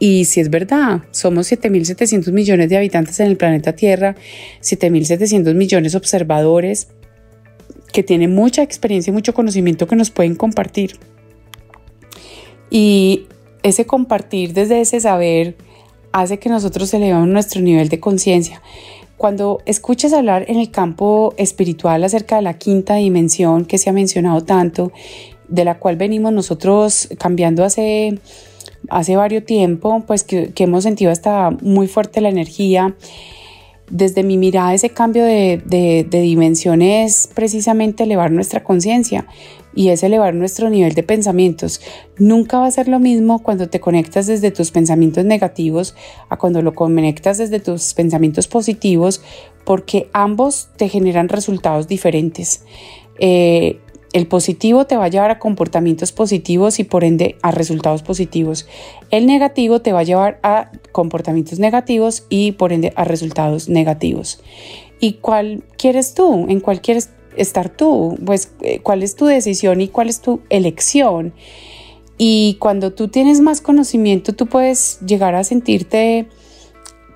Y 0.00 0.24
si 0.24 0.40
es 0.40 0.50
verdad, 0.50 1.02
somos 1.12 1.52
7.700 1.52 2.32
millones 2.32 2.68
de 2.70 2.76
habitantes 2.76 3.20
en 3.20 3.26
el 3.26 3.36
planeta 3.36 3.74
Tierra, 3.74 4.16
7.700 4.62 5.54
millones 5.54 5.92
de 5.92 5.98
observadores 5.98 6.88
que 7.92 8.02
tienen 8.02 8.34
mucha 8.34 8.62
experiencia 8.62 9.10
y 9.10 9.14
mucho 9.14 9.34
conocimiento 9.34 9.86
que 9.86 9.96
nos 9.96 10.10
pueden 10.10 10.34
compartir. 10.34 10.98
Y 12.70 13.26
ese 13.62 13.84
compartir 13.84 14.54
desde 14.54 14.80
ese 14.80 15.00
saber 15.00 15.56
hace 16.12 16.38
que 16.38 16.48
nosotros 16.48 16.92
elevamos 16.94 17.28
nuestro 17.28 17.60
nivel 17.60 17.88
de 17.88 18.00
conciencia. 18.00 18.62
Cuando 19.20 19.60
escuches 19.66 20.14
hablar 20.14 20.46
en 20.48 20.58
el 20.58 20.70
campo 20.70 21.34
espiritual 21.36 22.02
acerca 22.04 22.36
de 22.36 22.42
la 22.42 22.54
quinta 22.54 22.94
dimensión 22.94 23.66
que 23.66 23.76
se 23.76 23.90
ha 23.90 23.92
mencionado 23.92 24.44
tanto, 24.44 24.92
de 25.46 25.66
la 25.66 25.78
cual 25.78 25.96
venimos 25.96 26.32
nosotros 26.32 27.06
cambiando 27.18 27.62
hace, 27.62 28.18
hace 28.88 29.16
varios 29.16 29.44
tiempo, 29.44 30.04
pues 30.06 30.24
que, 30.24 30.54
hemos 30.56 30.84
sentido 30.84 31.10
hasta 31.10 31.50
muy 31.60 31.86
fuerte 31.86 32.22
la 32.22 32.30
energía, 32.30 32.94
desde 33.90 34.22
mi 34.22 34.38
mirada 34.38 34.72
ese 34.72 34.88
cambio 34.88 35.22
de, 35.22 35.60
de, 35.66 36.06
de 36.08 36.20
dimensión 36.22 36.80
es 36.80 37.28
precisamente 37.34 38.04
elevar 38.04 38.30
nuestra 38.30 38.64
conciencia 38.64 39.26
y 39.74 39.88
es 39.88 40.02
elevar 40.02 40.34
nuestro 40.34 40.70
nivel 40.70 40.94
de 40.94 41.02
pensamientos. 41.02 41.80
Nunca 42.18 42.58
va 42.58 42.66
a 42.66 42.70
ser 42.70 42.88
lo 42.88 42.98
mismo 42.98 43.42
cuando 43.42 43.68
te 43.68 43.80
conectas 43.80 44.26
desde 44.26 44.50
tus 44.50 44.70
pensamientos 44.70 45.24
negativos 45.24 45.94
a 46.28 46.36
cuando 46.36 46.62
lo 46.62 46.74
conectas 46.74 47.38
desde 47.38 47.60
tus 47.60 47.94
pensamientos 47.94 48.48
positivos 48.48 49.22
porque 49.64 50.08
ambos 50.12 50.68
te 50.76 50.88
generan 50.88 51.28
resultados 51.28 51.88
diferentes. 51.88 52.64
Eh, 53.18 53.80
el 54.12 54.26
positivo 54.26 54.86
te 54.86 54.96
va 54.96 55.04
a 55.04 55.08
llevar 55.08 55.30
a 55.30 55.38
comportamientos 55.38 56.10
positivos 56.10 56.80
y 56.80 56.84
por 56.84 57.04
ende 57.04 57.36
a 57.42 57.52
resultados 57.52 58.02
positivos. 58.02 58.66
El 59.10 59.26
negativo 59.26 59.82
te 59.82 59.92
va 59.92 60.00
a 60.00 60.04
llevar 60.04 60.40
a 60.42 60.72
comportamientos 60.90 61.60
negativos 61.60 62.26
y 62.28 62.52
por 62.52 62.72
ende 62.72 62.92
a 62.96 63.04
resultados 63.04 63.68
negativos. 63.68 64.42
¿Y 64.98 65.14
cuál 65.14 65.62
quieres 65.78 66.14
tú? 66.14 66.46
¿En 66.48 66.58
cuál 66.58 66.80
quieres 66.80 67.10
estar 67.40 67.70
tú, 67.70 68.18
pues 68.24 68.52
eh, 68.60 68.80
cuál 68.80 69.02
es 69.02 69.16
tu 69.16 69.26
decisión 69.26 69.80
y 69.80 69.88
cuál 69.88 70.08
es 70.08 70.20
tu 70.20 70.40
elección. 70.50 71.32
Y 72.18 72.56
cuando 72.60 72.92
tú 72.92 73.08
tienes 73.08 73.40
más 73.40 73.60
conocimiento, 73.60 74.34
tú 74.34 74.46
puedes 74.46 75.00
llegar 75.00 75.34
a 75.34 75.44
sentirte 75.44 76.28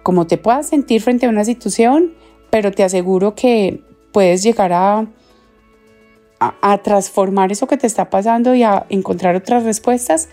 como 0.02 0.26
te 0.26 0.38
puedas 0.38 0.68
sentir 0.68 1.00
frente 1.00 1.26
a 1.26 1.30
una 1.30 1.44
situación, 1.44 2.14
pero 2.50 2.70
te 2.70 2.84
aseguro 2.84 3.34
que 3.34 3.82
puedes 4.12 4.42
llegar 4.42 4.72
a, 4.72 5.06
a, 6.38 6.78
transformar 6.82 7.50
eso 7.50 7.66
que 7.66 7.78
te 7.78 7.86
está 7.86 8.10
pasando 8.10 8.54
y 8.54 8.62
a 8.62 8.86
encontrar 8.90 9.34
otras 9.34 9.64
respuestas 9.64 10.28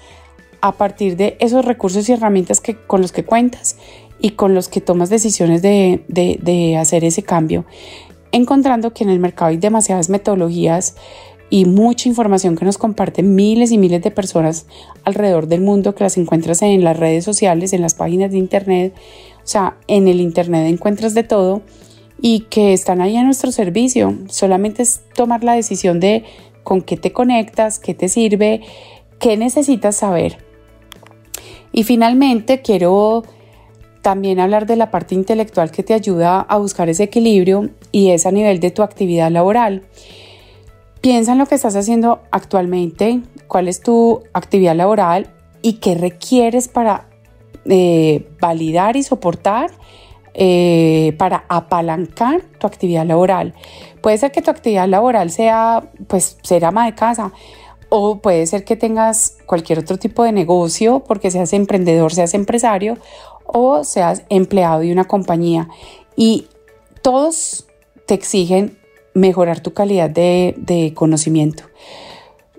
a 0.60 0.74
partir 0.74 1.16
de 1.16 1.38
esos 1.40 1.66
recursos 1.66 2.08
y 2.08 2.12
herramientas 2.12 2.60
que, 2.60 2.76
con 2.76 3.02
los 3.02 3.12
que 3.12 3.24
cuentas 3.24 3.78
y 4.20 4.32
con 4.32 4.54
los 4.54 4.68
que 4.68 4.82
tomas 4.82 5.10
decisiones 5.10 5.62
de, 5.62 6.04
de, 6.08 6.38
de 6.42 6.78
hacer 6.78 7.04
ese 7.04 7.24
cambio 7.24 7.66
encontrando 8.32 8.94
que 8.94 9.04
en 9.04 9.10
el 9.10 9.20
mercado 9.20 9.50
hay 9.50 9.58
demasiadas 9.58 10.10
metodologías 10.10 10.96
y 11.50 11.66
mucha 11.66 12.08
información 12.08 12.56
que 12.56 12.66
nos 12.66 12.78
comparten 12.78 13.36
miles 13.36 13.72
y 13.72 13.78
miles 13.78 14.02
de 14.02 14.10
personas 14.10 14.68
alrededor 15.04 15.48
del 15.48 15.62
mundo 15.62 15.94
que 15.94 16.06
las 16.06 16.18
encuentras 16.18 16.62
en 16.62 16.84
las 16.84 16.98
redes 16.98 17.26
sociales, 17.26 17.74
en 17.74 17.82
las 17.82 17.94
páginas 17.94 18.32
de 18.32 18.38
internet, 18.38 18.96
o 19.38 19.48
sea, 19.48 19.78
en 19.88 20.08
el 20.08 20.22
internet 20.22 20.68
encuentras 20.68 21.14
de 21.14 21.24
todo 21.24 21.62
y 22.22 22.42
que 22.50 22.72
están 22.72 23.02
ahí 23.02 23.18
a 23.18 23.24
nuestro 23.24 23.52
servicio. 23.52 24.18
Solamente 24.30 24.82
es 24.84 25.02
tomar 25.14 25.44
la 25.44 25.54
decisión 25.54 26.00
de 26.00 26.24
con 26.64 26.82
qué 26.82 26.96
te 26.96 27.12
conectas, 27.12 27.80
qué 27.80 27.94
te 27.94 28.08
sirve, 28.08 28.62
qué 29.20 29.36
necesitas 29.36 29.98
saber. 29.98 30.38
Y 31.74 31.84
finalmente 31.84 32.62
quiero 32.62 33.24
también 34.02 34.40
hablar 34.40 34.66
de 34.66 34.76
la 34.76 34.92
parte 34.92 35.16
intelectual 35.16 35.72
que 35.72 35.84
te 35.84 35.94
ayuda 35.94 36.42
a 36.42 36.58
buscar 36.58 36.90
ese 36.90 37.04
equilibrio 37.04 37.70
y 37.92 38.12
es 38.12 38.26
a 38.26 38.32
nivel 38.32 38.60
de 38.60 38.72
tu 38.72 38.84
actividad 38.84 39.32
laboral. 39.32 39.84
Piensa 41.02 41.32
en 41.32 41.40
lo 41.40 41.46
que 41.46 41.56
estás 41.56 41.76
haciendo 41.76 42.22
actualmente, 42.32 43.22
cuál 43.48 43.68
es 43.68 43.82
tu 43.82 44.24
actividad 44.34 44.76
laboral 44.76 45.28
y 45.62 45.74
qué 45.74 45.96
requieres 45.96 46.68
para 46.68 47.08
eh, 47.66 48.28
validar 48.40 48.96
y 48.96 49.04
soportar 49.04 49.72
eh, 50.34 51.14
para 51.18 51.46
apalancar 51.50 52.42
tu 52.60 52.68
actividad 52.68 53.06
laboral. 53.06 53.54
Puede 54.02 54.18
ser 54.18 54.32
que 54.32 54.42
tu 54.42 54.50
actividad 54.50 54.88
laboral 54.88 55.30
sea 55.30 55.84
pues 56.08 56.38
ser 56.42 56.66
ama 56.66 56.86
de 56.86 56.96
casa 56.96 57.34
o 57.90 58.20
puede 58.20 58.48
ser 58.48 58.64
que 58.64 58.78
tengas 58.78 59.38
cualquier 59.46 59.80
otro 59.80 59.98
tipo 59.98 60.24
de 60.24 60.32
negocio 60.32 61.04
porque 61.06 61.30
seas 61.30 61.52
emprendedor, 61.52 62.14
seas 62.14 62.34
empresario 62.34 62.98
o 63.46 63.84
seas 63.84 64.24
empleado 64.30 64.82
de 64.82 64.92
una 64.92 65.06
compañía 65.06 65.70
y 66.16 66.48
todos 67.02 67.68
te 68.06 68.14
exigen 68.14 68.78
mejorar 69.14 69.62
tu 69.62 69.74
calidad 69.74 70.10
de, 70.10 70.94
conocimiento. 70.96 71.64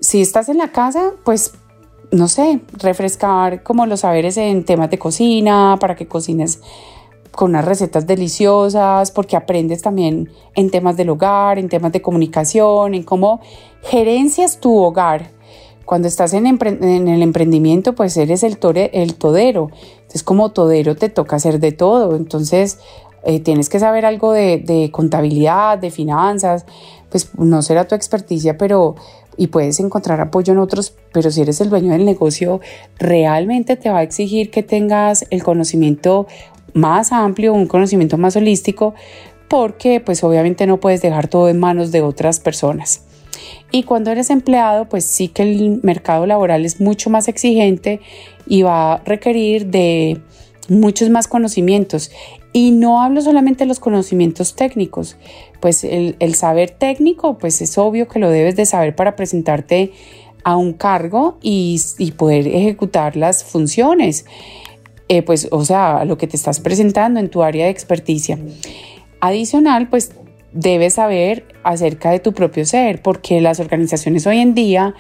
Si 0.01 0.21
estás 0.21 0.49
en 0.49 0.59
la 0.59 0.73
casa, 0.73 1.13
pues 1.25 1.53
no 2.11 2.29
sé, 2.29 2.61
refrescar 2.75 3.63
como 3.63 3.87
los 3.87 4.01
saberes 4.01 4.37
en 4.37 4.65
temas 4.65 4.91
de 4.91 4.99
cocina, 4.99 5.79
para 5.81 5.97
que 5.97 6.07
cocines 6.07 6.61
con 7.31 7.51
unas 7.51 7.65
recetas 7.65 8.07
deliciosas, 8.07 9.11
porque 9.11 9.37
aprendes 9.37 9.81
también 9.81 10.31
en 10.55 10.71
temas 10.71 10.97
del 10.97 11.09
hogar, 11.09 11.59
en 11.59 11.71
temas 11.71 11.93
de 11.93 12.03
comunicación, 12.03 12.95
en 12.95 13.03
cómo 13.03 13.41
gerencias 13.83 14.61
tu 14.61 14.77
hogar. 14.77 15.31
Cuando 15.87 16.09
estás 16.09 16.35
en, 16.35 16.47
el 16.47 17.23
emprendimiento, 17.23 17.95
pues 17.95 18.17
eres 18.17 18.43
el, 18.43 18.59
el 18.93 19.15
todero. 19.15 19.71
Entonces, 20.13 20.25
como 20.25 20.53
todero 20.53 20.95
te 20.95 21.09
toca 21.09 21.37
hacer 21.37 21.59
de 21.59 21.73
todo. 21.73 22.17
Entonces, 22.17 22.79
eh, 23.25 23.41
tienes 23.41 23.71
que 23.71 23.79
saber 23.79 24.05
algo 24.05 24.33
de, 24.35 24.91
contabilidad, 24.93 25.79
de 25.79 25.91
finanzas, 25.91 26.67
pues 27.09 27.31
no 27.39 27.63
será 27.63 27.89
tu 27.89 27.95
experticia, 27.95 28.59
pero 28.59 28.95
y 29.39 29.47
puedes 29.47 29.81
encontrar 29.81 30.21
apoyo 30.21 30.53
en 30.53 30.59
otros, 30.59 30.95
pero 31.15 31.31
si 31.31 31.41
eres 31.41 31.63
el 31.63 31.71
dueño 31.71 31.93
del 31.93 32.05
negocio, 32.05 32.61
realmente 32.99 33.77
te 33.77 33.89
va 33.89 34.01
a 34.01 34.03
exigir 34.03 34.51
que 34.51 34.63
tengas 34.63 35.25
el 35.31 35.43
conocimiento 35.43 36.27
más 36.75 37.11
amplio, 37.11 37.55
un 37.55 37.67
conocimiento 37.67 38.19
más 38.19 38.37
holístico, 38.37 38.93
porque 39.49 40.01
pues 40.01 40.23
obviamente 40.25 40.67
no 40.67 40.79
puedes 40.79 41.01
dejar 41.01 41.29
todo 41.29 41.49
en 41.49 41.59
manos 41.59 41.91
de 41.91 42.03
otras 42.03 42.39
personas. 42.39 43.07
Y 43.71 43.85
cuando 43.85 44.11
eres 44.11 44.31
empleado, 44.31 44.89
pues 44.89 45.05
sí 45.05 45.29
que 45.29 45.43
el 45.43 45.81
mercado 45.83 46.27
laboral 46.27 46.65
es 46.65 46.81
mucho 46.81 47.11
más 47.11 47.29
exigente 47.29 48.01
y 48.47 48.63
va 48.63 48.95
a 48.95 48.97
requerir 49.05 49.67
de 49.67 50.21
muchos 50.69 51.11
más 51.11 51.29
conocimientos. 51.29 52.11
Y 52.53 52.71
no 52.71 53.03
hablo 53.03 53.21
solamente 53.23 53.65
de 53.65 53.69
los 53.69 53.81
conocimientos 53.81 54.55
técnicos, 54.55 55.17
pues 55.61 55.85
el, 55.85 56.35
saber 56.35 56.71
técnico, 56.71 57.39
pues 57.39 57.63
es 57.63 57.79
obvio 57.79 58.09
que 58.09 58.19
lo 58.19 58.29
debes 58.29 58.57
de 58.57 58.67
saber 58.67 58.95
para 58.95 59.17
presentarte 59.17 59.93
a 60.45 60.57
un 60.57 60.73
cargo 60.73 61.39
y, 61.41 61.81
poder 62.17 62.49
ejecutar 62.49 63.17
las 63.17 63.45
funciones, 63.45 64.27
eh, 65.09 65.23
pues 65.23 65.49
o 65.51 65.65
sea, 65.65 66.05
lo 66.05 66.19
que 66.19 66.27
te 66.27 66.37
estás 66.37 66.61
presentando 66.61 67.21
en 67.21 67.31
tu 67.31 67.43
área 67.43 67.67
de 67.67 67.71
experticia. 67.71 68.39
Adicional, 69.21 69.89
pues 69.89 70.13
debes 70.53 70.95
saber 70.95 71.45
acerca 71.63 72.11
de 72.11 72.21
tu 72.21 72.33
propio 72.33 72.65
ser, 72.65 73.03
porque 73.03 73.41
las 73.41 73.61
organizaciones 73.61 74.27
hoy 74.27 74.39
en 74.39 74.55
día 74.55 74.95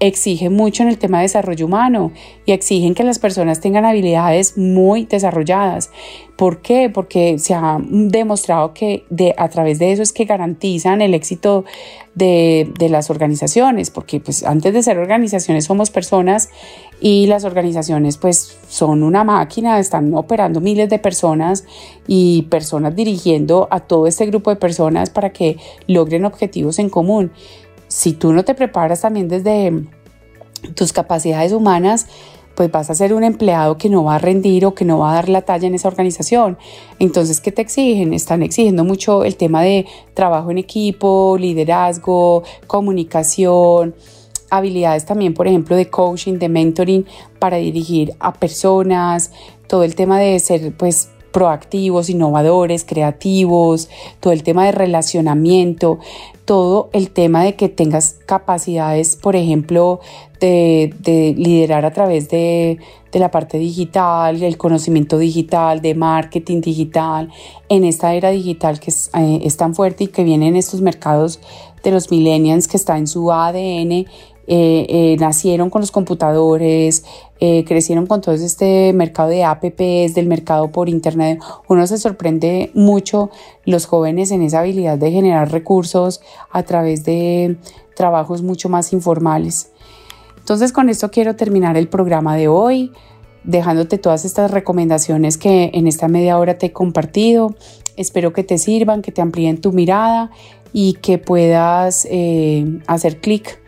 exige 0.00 0.50
mucho 0.50 0.82
en 0.82 0.88
el 0.88 0.98
tema 0.98 1.18
de 1.18 1.24
desarrollo 1.24 1.66
humano 1.66 2.12
y 2.46 2.52
exigen 2.52 2.94
que 2.94 3.04
las 3.04 3.18
personas 3.18 3.60
tengan 3.60 3.84
habilidades 3.84 4.58
muy 4.58 5.06
desarrolladas. 5.06 5.90
¿Por 6.36 6.62
qué? 6.62 6.90
Porque 6.90 7.38
se 7.38 7.54
ha 7.54 7.78
demostrado 7.80 8.74
que 8.74 9.04
a 9.36 9.48
través 9.48 9.78
de 9.78 9.92
eso 9.92 10.02
es 10.02 10.12
que 10.12 10.24
garantizan 10.24 11.00
el 11.00 11.14
éxito 11.14 11.64
de, 12.16 12.72
de 12.76 12.88
las 12.88 13.08
organizaciones, 13.08 13.90
porque 13.90 14.18
pues 14.18 14.44
antes 14.44 14.74
de 14.74 14.82
ser 14.82 14.98
organizaciones 14.98 15.66
somos 15.66 15.90
personas 15.90 16.48
y 17.00 17.26
las 17.26 17.44
organizaciones 17.44 18.16
pues 18.16 18.58
son 18.68 19.04
una 19.04 19.22
máquina, 19.22 19.78
están 19.78 20.12
operando 20.14 20.60
miles 20.60 20.88
de 20.90 20.98
personas 20.98 21.64
y 22.08 22.42
personas 22.42 22.96
dirigiendo 22.96 23.68
a 23.70 23.80
todo 23.80 24.06
este 24.06 24.26
grupo 24.26 24.50
de 24.50 24.56
personas 24.56 25.10
para 25.10 25.30
que 25.30 25.58
logren 25.86 26.24
objetivos 26.24 26.78
en 26.78 26.90
común. 26.90 27.30
Si 27.88 28.12
tú 28.12 28.32
no 28.32 28.44
te 28.44 28.54
preparas 28.54 29.02
también 29.02 29.28
desde 29.28 29.84
tus 30.74 30.92
capacidades 30.92 31.52
humanas, 31.52 32.06
pues 32.54 32.70
vas 32.70 32.88
a 32.90 32.94
ser 32.94 33.12
un 33.14 33.24
empleado 33.24 33.76
que 33.78 33.88
no 33.88 34.04
va 34.04 34.16
a 34.16 34.18
rendir 34.18 34.64
o 34.66 34.74
que 34.74 34.84
no 34.84 34.98
va 34.98 35.12
a 35.12 35.14
dar 35.14 35.28
la 35.28 35.42
talla 35.42 35.66
en 35.66 35.74
esa 35.74 35.88
organización. 35.88 36.56
Entonces, 36.98 37.40
¿qué 37.40 37.52
te 37.52 37.62
exigen? 37.62 38.14
Están 38.14 38.42
exigiendo 38.42 38.84
mucho 38.84 39.24
el 39.24 39.36
tema 39.36 39.62
de 39.62 39.86
trabajo 40.14 40.50
en 40.50 40.58
equipo, 40.58 41.36
liderazgo, 41.38 42.44
comunicación, 42.66 43.94
habilidades 44.50 45.04
también, 45.04 45.34
por 45.34 45.48
ejemplo, 45.48 45.76
de 45.76 45.90
coaching, 45.90 46.34
de 46.34 46.48
mentoring 46.48 47.06
para 47.38 47.56
dirigir 47.56 48.14
a 48.20 48.32
personas, 48.32 49.32
todo 49.66 49.82
el 49.82 49.94
tema 49.94 50.20
de 50.20 50.38
ser 50.38 50.72
pues 50.76 51.10
proactivos, 51.34 52.10
innovadores, 52.10 52.84
creativos, 52.84 53.88
todo 54.20 54.32
el 54.32 54.44
tema 54.44 54.66
de 54.66 54.70
relacionamiento, 54.70 55.98
todo 56.44 56.90
el 56.92 57.10
tema 57.10 57.42
de 57.42 57.56
que 57.56 57.68
tengas 57.68 58.20
capacidades, 58.24 59.16
por 59.16 59.34
ejemplo, 59.34 59.98
de, 60.38 61.34
liderar 61.36 61.84
a 61.84 61.92
través 61.92 62.28
de, 62.28 62.78
la 63.14 63.32
parte 63.32 63.58
digital, 63.58 64.40
el 64.44 64.56
conocimiento 64.56 65.18
digital, 65.18 65.80
de 65.80 65.96
marketing 65.96 66.60
digital, 66.60 67.30
en 67.68 67.84
esta 67.84 68.14
era 68.14 68.30
digital 68.30 68.78
que 68.78 68.90
es, 68.90 69.10
eh, 69.18 69.48
tan 69.56 69.74
fuerte 69.74 70.04
y 70.04 70.06
que 70.08 70.22
viene 70.22 70.46
en 70.46 70.56
estos 70.56 70.82
mercados 70.82 71.40
de 71.82 71.90
los 71.90 72.12
millennials 72.12 72.68
que 72.68 72.76
está 72.76 72.96
en 72.96 73.08
su 73.08 73.32
ADN 73.32 74.06
eh, 74.46 74.86
eh, 74.90 75.16
nacieron 75.18 75.70
con 75.70 75.80
los 75.80 75.90
computadores, 75.90 77.04
eh, 77.40 77.64
crecieron 77.64 78.06
con 78.06 78.20
todo 78.20 78.34
este 78.34 78.92
mercado 78.92 79.28
de 79.28 79.42
apps, 79.44 80.14
del 80.14 80.26
mercado 80.26 80.70
por 80.70 80.88
internet. 80.88 81.40
Uno 81.68 81.86
se 81.86 81.98
sorprende 81.98 82.70
mucho 82.74 83.30
los 83.64 83.86
jóvenes 83.86 84.30
en 84.30 84.42
esa 84.42 84.60
habilidad 84.60 84.98
de 84.98 85.10
generar 85.10 85.50
recursos 85.50 86.20
a 86.50 86.62
través 86.62 87.04
de 87.04 87.56
trabajos 87.96 88.42
mucho 88.42 88.68
más 88.68 88.92
informales. 88.92 89.70
Entonces 90.38 90.72
con 90.72 90.88
esto 90.88 91.10
quiero 91.10 91.34
terminar 91.34 91.76
el 91.76 91.88
programa 91.88 92.36
de 92.36 92.48
hoy, 92.48 92.92
dejándote 93.42 93.98
todas 93.98 94.24
estas 94.24 94.50
recomendaciones 94.50 95.36
que 95.36 95.70
en 95.74 95.88
esta 95.88 96.06
media 96.06 96.38
hora 96.38 96.56
te 96.56 96.66
he 96.66 96.72
compartido. 96.72 97.56
Espero 97.96 98.32
que 98.32 98.44
te 98.44 98.58
sirvan, 98.58 99.02
que 99.02 99.10
te 99.10 99.22
amplíen 99.22 99.60
tu 99.60 99.72
mirada 99.72 100.30
y 100.72 100.94
que 100.94 101.18
puedas 101.18 102.06
hacer 102.86 103.20
clic 103.20 103.63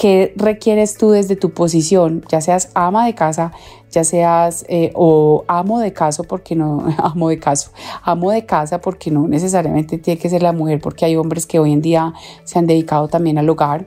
¿Qué 0.00 0.32
requieres 0.34 0.96
tú 0.96 1.10
desde 1.10 1.36
tu 1.36 1.50
posición? 1.50 2.24
Ya 2.30 2.40
seas 2.40 2.70
ama 2.72 3.04
de 3.04 3.14
casa, 3.14 3.52
ya 3.90 4.02
seas 4.02 4.64
eh, 4.66 4.92
o 4.94 5.44
amo 5.46 5.78
de 5.78 5.92
caso, 5.92 6.24
porque 6.24 6.56
no, 6.56 6.82
amo 6.96 7.28
de 7.28 7.38
caso, 7.38 7.70
amo 8.02 8.30
de 8.30 8.46
casa, 8.46 8.80
porque 8.80 9.10
no 9.10 9.28
necesariamente 9.28 9.98
tiene 9.98 10.18
que 10.18 10.30
ser 10.30 10.42
la 10.42 10.52
mujer, 10.52 10.80
porque 10.80 11.04
hay 11.04 11.16
hombres 11.16 11.44
que 11.44 11.58
hoy 11.58 11.74
en 11.74 11.82
día 11.82 12.14
se 12.44 12.58
han 12.58 12.66
dedicado 12.66 13.08
también 13.08 13.36
al 13.36 13.50
hogar, 13.50 13.84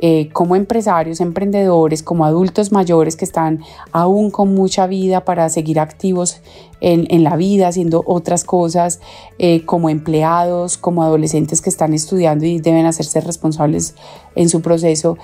eh, 0.00 0.28
como 0.34 0.54
empresarios, 0.54 1.22
emprendedores, 1.22 2.02
como 2.02 2.26
adultos 2.26 2.70
mayores 2.70 3.16
que 3.16 3.24
están 3.24 3.64
aún 3.90 4.30
con 4.30 4.54
mucha 4.54 4.86
vida 4.86 5.24
para 5.24 5.48
seguir 5.48 5.80
activos 5.80 6.42
en, 6.82 7.06
en 7.08 7.24
la 7.24 7.36
vida, 7.36 7.68
haciendo 7.68 8.02
otras 8.04 8.44
cosas, 8.44 9.00
eh, 9.38 9.64
como 9.64 9.88
empleados, 9.88 10.76
como 10.76 11.02
adolescentes 11.02 11.62
que 11.62 11.70
están 11.70 11.94
estudiando 11.94 12.44
y 12.44 12.60
deben 12.60 12.84
hacerse 12.84 13.22
responsables 13.22 13.94
en 14.34 14.50
su 14.50 14.60
proceso 14.60 15.16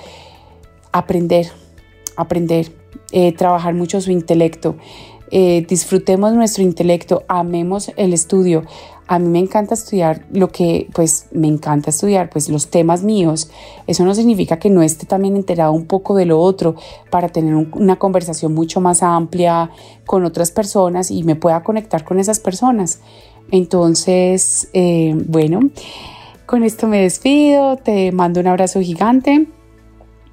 aprender, 0.93 1.51
aprender, 2.17 2.73
eh, 3.13 3.33
trabajar 3.33 3.75
mucho 3.75 4.01
su 4.01 4.11
intelecto. 4.11 4.77
Eh, 5.33 5.65
disfrutemos 5.69 6.35
nuestro 6.35 6.65
intelecto, 6.65 7.25
amemos 7.29 7.93
el 7.97 8.13
estudio. 8.13 8.65
A 9.07 9.19
mí 9.19 9.29
me 9.29 9.39
encanta 9.39 9.75
estudiar 9.75 10.27
lo 10.33 10.49
que, 10.49 10.89
pues, 10.93 11.27
me 11.33 11.47
encanta 11.47 11.91
estudiar, 11.91 12.31
pues, 12.31 12.49
los 12.49 12.69
temas 12.69 13.03
míos. 13.03 13.51
Eso 13.87 14.05
no 14.05 14.15
significa 14.15 14.59
que 14.59 14.71
no 14.71 14.83
esté 14.83 15.07
también 15.07 15.37
enterado 15.37 15.73
un 15.73 15.87
poco 15.87 16.17
de 16.17 16.27
lo 16.27 16.41
otro 16.41 16.75
para 17.11 17.29
tener 17.29 17.55
una 17.55 17.97
conversación 17.97 18.55
mucho 18.55 18.81
más 18.81 19.03
amplia 19.03 19.71
con 20.07 20.25
otras 20.25 20.51
personas 20.51 21.11
y 21.11 21.23
me 21.23 21.37
pueda 21.37 21.63
conectar 21.63 22.05
con 22.05 22.19
esas 22.19 22.41
personas. 22.41 23.01
Entonces, 23.53 24.69
eh, 24.73 25.15
bueno, 25.27 25.61
con 26.47 26.63
esto 26.65 26.87
me 26.87 27.03
despido, 27.03 27.77
te 27.77 28.13
mando 28.13 28.41
un 28.41 28.49
abrazo 28.49 28.81
gigante. 28.81 29.47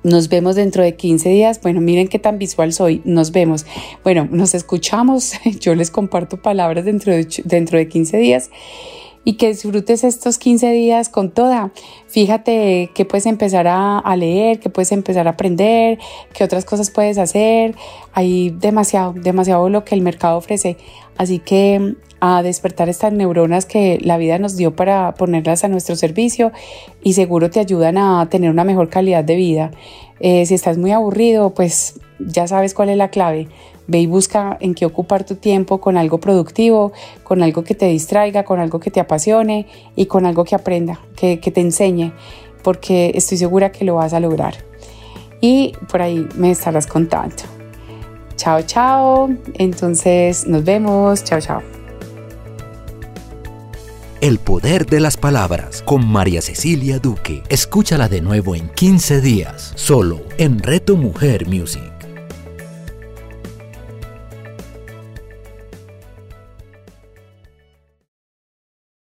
Nos 0.07 0.29
vemos 0.29 0.55
dentro 0.55 0.83
de 0.83 0.95
15 0.95 1.27
días. 1.27 1.59
Bueno, 1.61 1.81
miren 1.81 2.07
qué 2.07 2.17
tan 2.17 2.37
visual 2.37 2.71
soy. 2.71 3.01
Nos 3.03 3.33
vemos. 3.33 3.65
Bueno, 4.05 4.25
nos 4.31 4.55
escuchamos. 4.55 5.33
Yo 5.59 5.75
les 5.75 5.91
comparto 5.91 6.37
palabras 6.37 6.85
dentro 6.85 7.11
de, 7.11 7.27
dentro 7.43 7.77
de 7.77 7.89
15 7.89 8.17
días 8.17 8.49
y 9.27 9.33
que 9.33 9.49
disfrutes 9.49 10.05
estos 10.05 10.37
15 10.37 10.71
días 10.71 11.09
con 11.09 11.31
toda. 11.31 11.71
Fíjate 12.07 12.91
que 12.95 13.03
puedes 13.03 13.25
empezar 13.25 13.67
a, 13.67 14.15
leer, 14.15 14.61
que 14.61 14.69
puedes 14.69 14.93
empezar 14.93 15.27
a 15.27 15.31
aprender, 15.31 15.99
qué 16.33 16.45
otras 16.45 16.63
cosas 16.63 16.91
puedes 16.91 17.17
hacer. 17.17 17.75
Hay 18.13 18.51
demasiado, 18.51 19.11
demasiado 19.11 19.67
lo 19.67 19.83
que 19.83 19.95
el 19.95 20.01
mercado 20.01 20.37
ofrece. 20.37 20.77
Así 21.17 21.39
que 21.39 21.95
a 22.21 22.41
despertar 22.41 22.87
estas 22.87 23.11
neuronas 23.11 23.65
que 23.65 23.99
la 24.01 24.17
vida 24.17 24.39
nos 24.39 24.55
dio 24.55 24.77
para 24.77 25.13
ponerlas 25.15 25.65
a 25.65 25.67
nuestro 25.67 25.97
servicio 25.97 26.53
y 27.03 27.11
seguro 27.11 27.49
te 27.49 27.59
ayudan 27.59 27.97
a 27.97 28.29
tener 28.29 28.49
una 28.49 28.63
mejor 28.63 28.87
calidad 28.87 29.25
de 29.25 29.35
vida. 29.35 29.71
Eh, 30.21 30.45
si 30.45 30.53
estás 30.53 30.77
muy 30.77 30.91
aburrido, 30.91 31.53
pues 31.53 31.99
ya 32.17 32.47
sabes 32.47 32.73
cuál 32.73 32.87
es 32.87 32.97
la 32.97 33.09
clave. 33.09 33.49
Ve 33.87 33.99
y 33.99 34.07
busca 34.07 34.57
en 34.59 34.75
qué 34.75 34.85
ocupar 34.85 35.25
tu 35.25 35.35
tiempo 35.35 35.79
con 35.79 35.97
algo 35.97 36.19
productivo, 36.19 36.91
con 37.23 37.41
algo 37.41 37.63
que 37.63 37.73
te 37.73 37.87
distraiga, 37.87 38.43
con 38.43 38.59
algo 38.59 38.79
que 38.79 38.91
te 38.91 38.99
apasione 38.99 39.67
y 39.95 40.07
con 40.07 40.25
algo 40.25 40.43
que 40.43 40.55
aprenda, 40.55 40.99
que, 41.15 41.37
te 41.37 41.61
enseñe, 41.61 42.11
porque 42.63 43.11
estoy 43.15 43.37
segura 43.37 43.71
que 43.71 43.85
lo 43.85 43.95
vas 43.95 44.13
a 44.13 44.19
lograr. 44.19 44.55
Y 45.39 45.73
por 45.89 46.01
ahí 46.01 46.27
me 46.35 46.51
estarás 46.51 46.87
contando. 46.87 47.35
Chao, 48.35 48.61
chao. 48.63 49.29
Entonces 49.53 50.47
nos 50.47 50.63
vemos. 50.63 51.23
Chao, 51.23 51.39
chao. 51.39 51.61
El 54.19 54.39
poder 54.39 54.87
de 54.87 54.99
las 54.99 55.15
palabras 55.15 55.83
con 55.83 56.05
María 56.05 56.41
Cecilia 56.41 56.97
Duque. 56.97 57.43
Escúchala 57.49 58.09
de 58.09 58.21
nuevo 58.21 58.55
en 58.55 58.67
15 58.69 59.21
días, 59.21 59.73
solo 59.75 60.21
en 60.39 60.57
Reto 60.57 60.97
Mujer 60.97 61.47
Music. 61.47 61.96